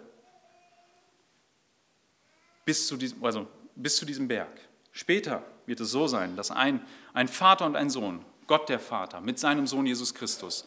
bis 2.65 2.89
zu 2.89 2.97
diesem, 2.97 3.25
also 3.25 3.47
bis 3.77 3.97
zu 3.97 4.05
diesem 4.05 4.27
Berg. 4.27 4.51
Später 4.91 5.45
wird 5.67 5.79
es 5.79 5.91
so 5.91 6.09
sein, 6.09 6.35
dass 6.35 6.51
ein, 6.51 6.85
ein 7.13 7.29
Vater 7.29 7.67
und 7.67 7.77
ein 7.77 7.91
Sohn, 7.91 8.25
Gott 8.49 8.69
der 8.69 8.81
Vater, 8.81 9.21
mit 9.21 9.39
seinem 9.39 9.67
Sohn 9.67 9.87
Jesus 9.87 10.15
Christus 10.15 10.67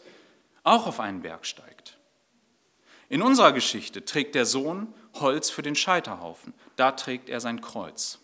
auch 0.62 0.86
auf 0.86 1.00
einen 1.00 1.20
Berg 1.20 1.44
steigt. 1.44 1.98
In 3.12 3.20
unserer 3.20 3.52
Geschichte 3.52 4.06
trägt 4.06 4.34
der 4.34 4.46
Sohn 4.46 4.94
Holz 5.12 5.50
für 5.50 5.60
den 5.60 5.74
Scheiterhaufen. 5.74 6.54
Da 6.76 6.92
trägt 6.92 7.28
er 7.28 7.42
sein 7.42 7.60
Kreuz. 7.60 8.18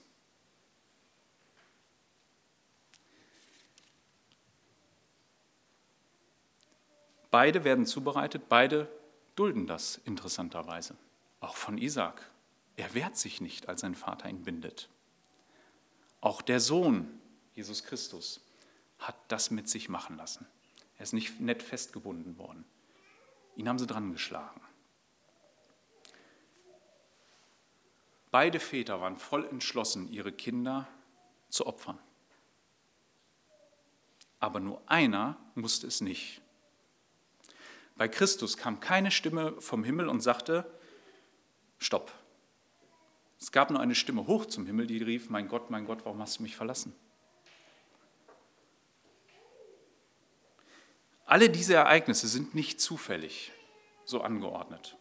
Beide 7.30 7.64
werden 7.64 7.84
zubereitet, 7.84 8.48
beide 8.48 8.88
dulden 9.36 9.66
das 9.66 10.00
interessanterweise. 10.06 10.96
Auch 11.40 11.56
von 11.56 11.76
Isaac. 11.76 12.22
Er 12.76 12.94
wehrt 12.94 13.18
sich 13.18 13.42
nicht, 13.42 13.68
als 13.68 13.82
sein 13.82 13.94
Vater 13.94 14.30
ihn 14.30 14.42
bindet. 14.42 14.88
Auch 16.22 16.40
der 16.40 16.60
Sohn, 16.60 17.20
Jesus 17.54 17.84
Christus, 17.84 18.40
hat 18.98 19.16
das 19.28 19.50
mit 19.50 19.68
sich 19.68 19.90
machen 19.90 20.16
lassen. 20.16 20.46
Er 20.96 21.02
ist 21.02 21.12
nicht 21.12 21.40
nett 21.40 21.62
festgebunden 21.62 22.38
worden. 22.38 22.64
Ihn 23.54 23.68
haben 23.68 23.78
sie 23.78 23.86
dran 23.86 24.12
geschlagen. 24.12 24.62
Beide 28.38 28.60
Väter 28.60 29.00
waren 29.00 29.16
voll 29.16 29.48
entschlossen, 29.48 30.12
ihre 30.12 30.30
Kinder 30.30 30.86
zu 31.48 31.66
opfern. 31.66 31.98
Aber 34.38 34.60
nur 34.60 34.80
einer 34.86 35.36
musste 35.56 35.88
es 35.88 36.00
nicht. 36.00 36.40
Bei 37.96 38.06
Christus 38.06 38.56
kam 38.56 38.78
keine 38.78 39.10
Stimme 39.10 39.60
vom 39.60 39.82
Himmel 39.82 40.08
und 40.08 40.20
sagte, 40.20 40.70
stopp. 41.78 42.12
Es 43.40 43.50
gab 43.50 43.70
nur 43.70 43.80
eine 43.80 43.96
Stimme 43.96 44.28
hoch 44.28 44.46
zum 44.46 44.66
Himmel, 44.66 44.86
die 44.86 45.02
rief, 45.02 45.30
mein 45.30 45.48
Gott, 45.48 45.68
mein 45.70 45.84
Gott, 45.84 46.04
warum 46.04 46.20
hast 46.20 46.38
du 46.38 46.44
mich 46.44 46.54
verlassen? 46.54 46.94
Alle 51.26 51.50
diese 51.50 51.74
Ereignisse 51.74 52.28
sind 52.28 52.54
nicht 52.54 52.80
zufällig 52.80 53.50
so 54.04 54.20
angeordnet. 54.20 54.96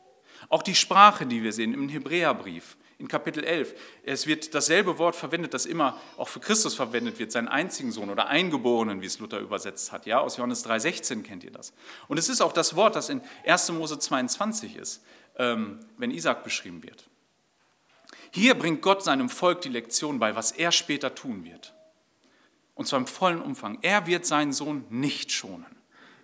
Auch 0.50 0.64
die 0.64 0.74
Sprache, 0.74 1.28
die 1.28 1.44
wir 1.44 1.54
sehen 1.54 1.76
im 1.76 1.88
Hebräerbrief, 1.88 2.78
in 3.00 3.08
Kapitel 3.08 3.44
11. 3.44 3.76
Es 4.04 4.26
wird 4.26 4.56
dasselbe 4.56 4.98
Wort 4.98 5.16
verwendet, 5.16 5.54
das 5.54 5.66
immer 5.66 6.00
auch 6.18 6.28
für 6.28 6.40
Christus 6.40 6.74
verwendet 6.74 7.20
wird, 7.20 7.32
seinen 7.32 7.48
einzigen 7.48 7.92
Sohn 7.92 8.10
oder 8.10 8.28
Eingeborenen, 8.28 9.02
wie 9.02 9.06
es 9.06 9.20
Luther 9.20 9.40
übersetzt 9.40 9.92
hat. 9.92 10.06
Ja, 10.06 10.20
aus 10.20 10.38
Johannes 10.38 10.66
3,16 10.66 11.22
kennt 11.22 11.44
ihr 11.44 11.52
das. 11.52 11.74
Und 12.08 12.18
es 12.18 12.28
ist 12.28 12.42
auch 12.42 12.54
das 12.54 12.76
Wort, 12.76 12.96
das 12.96 13.10
in 13.10 13.22
1. 13.46 13.72
Mose 13.74 14.00
22 14.00 14.76
ist, 14.76 15.04
ähm, 15.38 15.80
wenn 15.98 16.12
Isaac 16.12 16.44
beschrieben 16.44 16.82
wird. 16.82 17.08
Hier 18.32 18.56
bringt 18.56 18.82
Gott 18.82 19.04
seinem 19.04 19.30
Volk 19.30 19.62
die 19.62 19.70
Lektion 19.70 20.20
bei, 20.20 20.36
was 20.36 20.52
er 20.52 20.72
später 20.72 21.14
tun 21.14 21.46
wird. 21.46 21.74
Und 22.74 22.88
zwar 22.88 23.00
im 23.00 23.08
vollen 23.08 23.42
Umfang. 23.42 23.80
Er 23.82 24.06
wird 24.08 24.26
seinen 24.26 24.54
Sohn 24.54 24.86
nicht 24.90 25.32
schonen. 25.32 25.66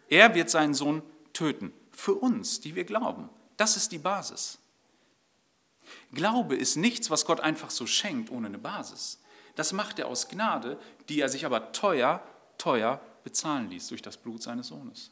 Er 0.09 0.35
wird 0.35 0.49
seinen 0.49 0.73
Sohn 0.73 1.01
töten. 1.33 1.73
Für 1.91 2.13
uns, 2.13 2.61
die 2.61 2.75
wir 2.75 2.83
glauben. 2.83 3.29
Das 3.57 3.77
ist 3.77 3.91
die 3.91 3.97
Basis. 3.97 4.59
Glaube 6.13 6.55
ist 6.55 6.75
nichts, 6.75 7.09
was 7.09 7.25
Gott 7.25 7.39
einfach 7.39 7.69
so 7.69 7.85
schenkt, 7.85 8.31
ohne 8.31 8.47
eine 8.47 8.57
Basis. 8.57 9.19
Das 9.55 9.73
macht 9.73 9.99
er 9.99 10.07
aus 10.07 10.27
Gnade, 10.27 10.79
die 11.09 11.19
er 11.19 11.29
sich 11.29 11.45
aber 11.45 11.71
teuer, 11.71 12.23
teuer 12.57 13.01
bezahlen 13.23 13.69
ließ 13.69 13.87
durch 13.87 14.01
das 14.01 14.17
Blut 14.17 14.41
seines 14.41 14.67
Sohnes. 14.67 15.11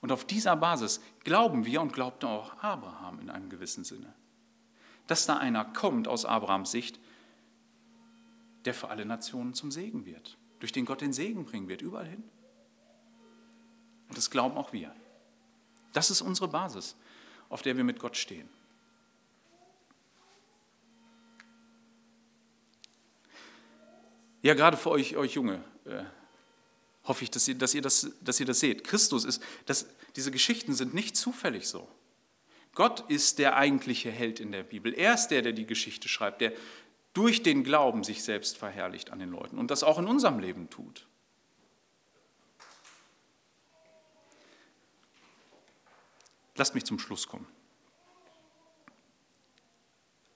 Und 0.00 0.12
auf 0.12 0.26
dieser 0.26 0.54
Basis 0.56 1.00
glauben 1.20 1.64
wir 1.64 1.80
und 1.80 1.92
glaubte 1.92 2.28
auch 2.28 2.62
Abraham 2.62 3.20
in 3.20 3.30
einem 3.30 3.48
gewissen 3.48 3.84
Sinne, 3.84 4.12
dass 5.06 5.26
da 5.26 5.38
einer 5.38 5.64
kommt 5.64 6.08
aus 6.08 6.24
Abrahams 6.26 6.70
Sicht, 6.70 7.00
der 8.66 8.74
für 8.74 8.88
alle 8.88 9.06
Nationen 9.06 9.54
zum 9.54 9.70
Segen 9.70 10.04
wird, 10.04 10.36
durch 10.60 10.72
den 10.72 10.84
Gott 10.84 11.00
den 11.00 11.12
Segen 11.12 11.44
bringen 11.44 11.68
wird, 11.68 11.82
überall 11.82 12.06
hin. 12.06 12.22
Und 14.08 14.18
das 14.18 14.30
glauben 14.30 14.56
auch 14.56 14.72
wir. 14.72 14.94
Das 15.92 16.10
ist 16.10 16.20
unsere 16.20 16.48
Basis, 16.48 16.96
auf 17.48 17.62
der 17.62 17.76
wir 17.76 17.84
mit 17.84 17.98
Gott 17.98 18.16
stehen. 18.16 18.48
Ja, 24.44 24.52
gerade 24.52 24.76
für 24.76 24.90
euch, 24.90 25.16
euch 25.16 25.32
Junge, 25.32 25.64
äh, 25.86 26.04
hoffe 27.04 27.24
ich, 27.24 27.30
dass 27.30 27.48
ihr, 27.48 27.54
dass, 27.54 27.72
ihr 27.72 27.80
das, 27.80 28.10
dass 28.20 28.38
ihr 28.38 28.44
das 28.44 28.60
seht. 28.60 28.84
Christus 28.84 29.24
ist, 29.24 29.42
das, 29.64 29.88
diese 30.16 30.30
Geschichten 30.30 30.74
sind 30.74 30.92
nicht 30.92 31.16
zufällig 31.16 31.66
so. 31.66 31.88
Gott 32.74 33.08
ist 33.08 33.38
der 33.38 33.56
eigentliche 33.56 34.10
Held 34.10 34.40
in 34.40 34.52
der 34.52 34.62
Bibel. 34.62 34.92
Er 34.92 35.14
ist 35.14 35.28
der, 35.28 35.40
der 35.40 35.52
die 35.52 35.64
Geschichte 35.64 36.10
schreibt, 36.10 36.42
der 36.42 36.52
durch 37.14 37.42
den 37.42 37.64
Glauben 37.64 38.04
sich 38.04 38.22
selbst 38.22 38.58
verherrlicht 38.58 39.12
an 39.12 39.18
den 39.18 39.30
Leuten 39.30 39.56
und 39.58 39.70
das 39.70 39.82
auch 39.82 39.98
in 39.98 40.06
unserem 40.06 40.38
Leben 40.38 40.68
tut. 40.68 41.06
Lasst 46.54 46.74
mich 46.74 46.84
zum 46.84 46.98
Schluss 46.98 47.28
kommen. 47.28 47.46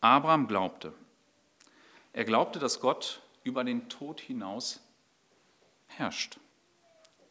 Abraham 0.01 0.49
glaubte. 0.49 0.95
Er 2.15 2.25
glaubte, 2.25 2.59
dass 2.59 2.81
Gott 2.81 3.21
über 3.49 3.65
den 3.65 3.89
Tod 3.89 4.21
hinaus 4.21 4.81
herrscht 5.87 6.39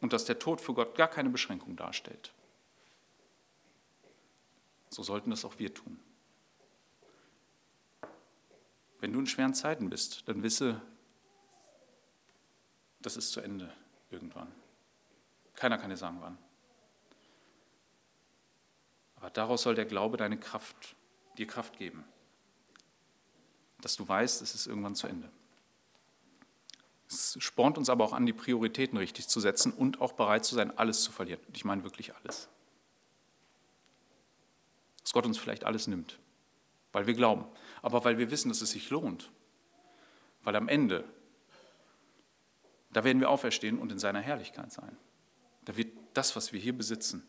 und 0.02 0.14
dass 0.14 0.26
der 0.26 0.40
Tod 0.40 0.60
für 0.60 0.74
Gott 0.74 0.96
gar 0.96 1.08
keine 1.08 1.30
Beschränkung 1.30 1.76
darstellt. 1.76 2.34
So 4.90 5.04
sollten 5.04 5.30
das 5.30 5.46
auch 5.46 5.60
wir 5.60 5.74
tun. 5.74 6.00
Wenn 9.00 9.14
du 9.14 9.20
in 9.20 9.28
schweren 9.28 9.54
Zeiten 9.54 9.90
bist, 9.92 10.28
dann 10.28 10.42
wisse, 10.42 10.82
das 13.00 13.16
ist 13.16 13.32
zu 13.32 13.42
Ende 13.42 13.72
irgendwann. 14.10 14.52
Keiner 15.54 15.78
kann 15.78 15.92
dir 15.92 15.98
sagen, 15.98 16.18
wann. 16.20 16.38
Aber 19.18 19.30
daraus 19.30 19.62
soll 19.62 19.76
der 19.76 19.86
Glaube 19.86 20.18
deine 20.18 20.40
Kraft, 20.40 20.96
dir 21.38 21.46
Kraft 21.46 21.78
geben, 21.78 22.04
dass 23.82 23.96
du 23.96 24.08
weißt, 24.08 24.42
es 24.42 24.56
ist 24.56 24.66
irgendwann 24.66 24.96
zu 24.96 25.08
Ende. 25.08 25.32
Es 27.10 27.38
spornt 27.40 27.78
uns 27.78 27.90
aber 27.90 28.04
auch 28.04 28.14
an, 28.14 28.26
die 28.26 28.34
Prioritäten 28.34 28.98
richtig 28.98 29.28
zu 29.28 29.40
setzen 29.40 29.72
und 29.72 30.02
auch 30.02 30.14
bereit 30.14 30.44
zu 30.44 30.56
sein, 30.56 30.78
alles 30.78 31.02
zu 31.02 31.12
verlieren. 31.12 31.40
Und 31.48 31.56
ich 31.56 31.64
meine 31.64 31.84
wirklich 31.84 32.14
alles. 32.16 32.50
Dass 35.02 35.14
Gott 35.14 35.26
uns 35.26 35.38
vielleicht 35.38 35.64
alles 35.64 35.88
nimmt, 35.88 36.20
weil 36.92 37.08
wir 37.08 37.14
glauben, 37.14 37.46
aber 37.82 38.04
weil 38.04 38.18
wir 38.18 38.30
wissen, 38.30 38.50
dass 38.50 38.62
es 38.62 38.72
sich 38.72 38.90
lohnt. 38.90 39.32
Weil 40.44 40.56
am 40.58 40.68
Ende, 40.68 41.06
da 42.92 43.04
werden 43.04 43.20
wir 43.22 43.30
auferstehen 43.30 43.80
und 43.80 43.92
in 43.92 44.00
seiner 44.00 44.20
Herrlichkeit 44.20 44.72
sein. 44.72 44.98
Da 45.64 45.78
wird 45.78 45.94
das, 46.14 46.36
was 46.36 46.52
wir 46.52 46.60
hier 46.60 46.78
besitzen, 46.78 47.26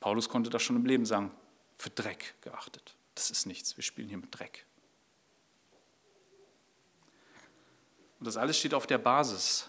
Paulus 0.00 0.28
konnte 0.28 0.50
das 0.50 0.62
schon 0.62 0.76
im 0.76 0.86
Leben 0.86 1.04
sagen, 1.04 1.30
für 1.76 1.90
Dreck 1.90 2.34
geachtet. 2.40 2.96
Das 3.14 3.30
ist 3.30 3.46
nichts, 3.46 3.76
wir 3.76 3.84
spielen 3.84 4.08
hier 4.08 4.18
mit 4.18 4.36
Dreck. 4.36 4.66
Und 8.20 8.26
das 8.26 8.36
alles 8.36 8.58
steht 8.58 8.74
auf 8.74 8.86
der 8.86 8.98
Basis 8.98 9.68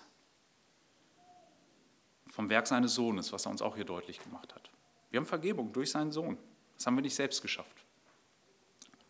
vom 2.30 2.50
Werk 2.50 2.68
seines 2.68 2.94
Sohnes, 2.94 3.32
was 3.32 3.46
er 3.46 3.52
uns 3.52 3.62
auch 3.62 3.76
hier 3.76 3.86
deutlich 3.86 4.22
gemacht 4.22 4.54
hat. 4.54 4.70
Wir 5.10 5.20
haben 5.20 5.26
Vergebung 5.26 5.72
durch 5.72 5.92
seinen 5.92 6.12
Sohn. 6.12 6.38
Das 6.78 6.86
haben 6.86 6.96
wir 6.96 7.02
nicht 7.02 7.16
selbst 7.16 7.42
geschafft. 7.42 7.86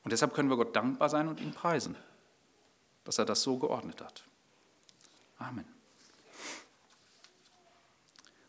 Und 0.03 0.11
deshalb 0.11 0.33
können 0.33 0.49
wir 0.49 0.57
Gott 0.57 0.75
dankbar 0.75 1.09
sein 1.09 1.27
und 1.27 1.39
ihn 1.39 1.53
preisen, 1.53 1.95
dass 3.03 3.17
er 3.17 3.25
das 3.25 3.41
so 3.41 3.57
geordnet 3.57 4.01
hat. 4.01 4.23
Amen. 5.37 5.65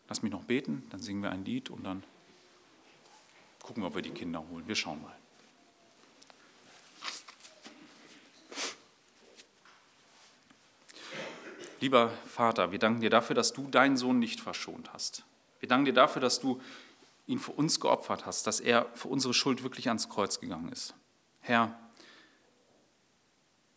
Lass 0.07 0.21
mich 0.21 0.31
noch 0.31 0.43
beten, 0.43 0.85
dann 0.89 1.01
singen 1.01 1.23
wir 1.23 1.31
ein 1.31 1.45
Lied 1.45 1.69
und 1.69 1.83
dann 1.83 2.03
gucken 3.63 3.81
wir, 3.81 3.87
ob 3.87 3.95
wir 3.95 4.01
die 4.01 4.11
Kinder 4.11 4.47
holen. 4.47 4.67
Wir 4.67 4.75
schauen 4.75 5.01
mal. 5.01 5.15
Lieber 11.83 12.11
Vater, 12.25 12.71
wir 12.71 12.79
danken 12.79 13.01
dir 13.01 13.09
dafür, 13.09 13.35
dass 13.35 13.51
du 13.51 13.67
deinen 13.67 13.97
Sohn 13.97 14.17
nicht 14.17 14.39
verschont 14.39 14.93
hast. 14.93 15.25
Wir 15.59 15.67
danken 15.67 15.83
dir 15.83 15.93
dafür, 15.93 16.21
dass 16.21 16.39
du 16.39 16.61
ihn 17.27 17.39
für 17.39 17.51
uns 17.51 17.81
geopfert 17.81 18.25
hast, 18.25 18.47
dass 18.47 18.61
er 18.61 18.85
für 18.93 19.09
unsere 19.09 19.33
Schuld 19.33 19.63
wirklich 19.63 19.89
ans 19.89 20.07
Kreuz 20.07 20.39
gegangen 20.39 20.71
ist. 20.71 20.95
Herr, 21.41 21.77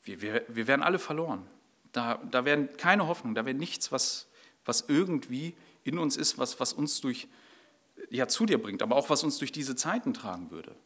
wir, 0.05 0.23
wir, 0.23 0.45
wir 0.47 0.69
werden 0.69 0.85
alle 0.85 1.01
verloren. 1.01 1.49
Da, 1.91 2.21
da 2.31 2.45
werden 2.45 2.69
keine 2.77 3.09
Hoffnung, 3.09 3.35
da 3.35 3.45
wäre 3.45 3.57
nichts, 3.57 3.91
was, 3.91 4.29
was 4.65 4.85
irgendwie 4.87 5.57
in 5.83 5.99
uns 5.99 6.17
ist, 6.17 6.39
was, 6.39 6.61
was 6.61 6.75
uns 6.75 7.01
durch, 7.01 7.27
ja, 8.09 8.29
zu 8.29 8.47
dir 8.47 8.63
bringt, 8.63 8.83
aber 8.83 8.95
auch 8.95 9.11
was 9.11 9.25
uns 9.25 9.39
durch 9.39 9.51
diese 9.51 9.75
Zeiten 9.75 10.15
tragen 10.15 10.53
würde. 10.53 10.77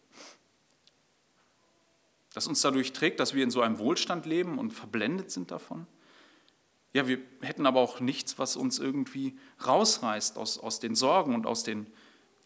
Das 2.33 2.47
uns 2.47 2.63
dadurch 2.63 2.95
trägt, 2.95 3.21
dass 3.21 3.35
wir 3.35 3.45
in 3.45 3.51
so 3.51 3.61
einem 3.61 3.77
Wohlstand 3.77 4.25
leben 4.25 4.59
und 4.59 4.71
verblendet 4.71 5.31
sind 5.31 5.51
davon. 5.51 5.87
Ja, 6.93 7.07
wir 7.07 7.19
hätten 7.41 7.67
aber 7.67 7.81
auch 7.81 8.01
nichts, 8.01 8.39
was 8.39 8.57
uns 8.57 8.79
irgendwie 8.79 9.39
rausreißt 9.65 10.37
aus, 10.37 10.59
aus 10.59 10.81
den 10.81 10.95
Sorgen 10.95 11.35
und 11.35 11.47
aus 11.47 11.63
den 11.63 11.87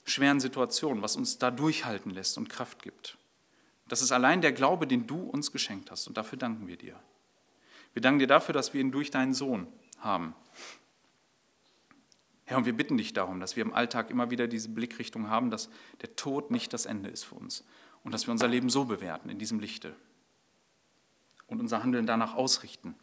schweren 0.05 0.41
Situationen, 0.41 1.03
was 1.03 1.17
uns 1.17 1.39
da 1.39 1.51
durchhalten 1.51 2.11
lässt 2.11 2.37
und 2.37 2.51
Kraft 2.51 2.83
gibt. 2.83 3.17
Das 3.89 4.03
ist 4.03 4.13
allein 4.13 4.43
der 4.43 4.53
Glaube, 4.53 4.87
den 4.87 5.07
du 5.07 5.21
uns 5.23 5.53
geschenkt 5.53 5.91
hast 5.91 6.07
und 6.07 6.17
dafür 6.17 6.39
danken 6.39 6.67
wir 6.67 6.77
dir. 6.77 6.99
Wir 7.95 8.03
danken 8.03 8.19
dir 8.19 8.27
dafür, 8.27 8.53
dass 8.53 8.75
wir 8.75 8.81
ihn 8.81 8.93
durch 8.93 9.11
deinen 9.11 9.35
Sohn 9.35 9.67
haben. 9.99 10.35
Herr, 12.45 12.59
und 12.59 12.67
wir 12.67 12.75
bitten 12.75 12.99
dich 12.99 13.15
darum, 13.15 13.41
dass 13.41 13.57
wir 13.57 13.63
im 13.63 13.73
Alltag 13.73 14.11
immer 14.11 14.31
wieder 14.31 14.47
diese 14.47 14.69
Blickrichtung 14.69 15.31
haben, 15.31 15.51
dass 15.51 15.71
der 16.03 16.15
Tod 16.17 16.51
nicht 16.51 16.73
das 16.75 16.85
Ende 16.85 17.09
ist 17.09 17.25
für 17.25 17.37
uns 17.37 17.65
und 18.03 18.13
dass 18.13 18.27
wir 18.27 18.33
unser 18.33 18.49
Leben 18.49 18.69
so 18.69 18.85
bewerten 18.85 19.31
in 19.31 19.39
diesem 19.39 19.61
Lichte 19.61 19.95
und 21.47 21.61
unser 21.61 21.83
Handeln 21.83 22.07
danach 22.07 22.35
ausrichten, 22.35 22.95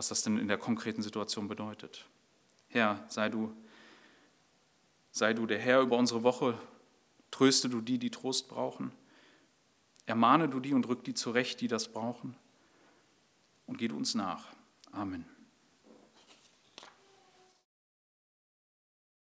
was 0.00 0.08
das 0.08 0.22
denn 0.22 0.38
in 0.38 0.48
der 0.48 0.56
konkreten 0.56 1.02
Situation 1.02 1.46
bedeutet. 1.46 2.06
Herr, 2.68 3.04
sei 3.08 3.28
du, 3.28 3.54
sei 5.10 5.34
du 5.34 5.44
der 5.44 5.58
Herr 5.58 5.82
über 5.82 5.98
unsere 5.98 6.22
Woche, 6.22 6.58
tröste 7.30 7.68
du 7.68 7.82
die, 7.82 7.98
die 7.98 8.10
Trost 8.10 8.48
brauchen, 8.48 8.92
ermahne 10.06 10.48
du 10.48 10.58
die 10.58 10.72
und 10.72 10.88
rück 10.88 11.04
die 11.04 11.12
zurecht, 11.12 11.60
die 11.60 11.68
das 11.68 11.92
brauchen 11.92 12.34
und 13.66 13.76
geh 13.76 13.88
du 13.88 13.96
uns 13.98 14.14
nach. 14.14 14.46
Amen. 14.90 15.26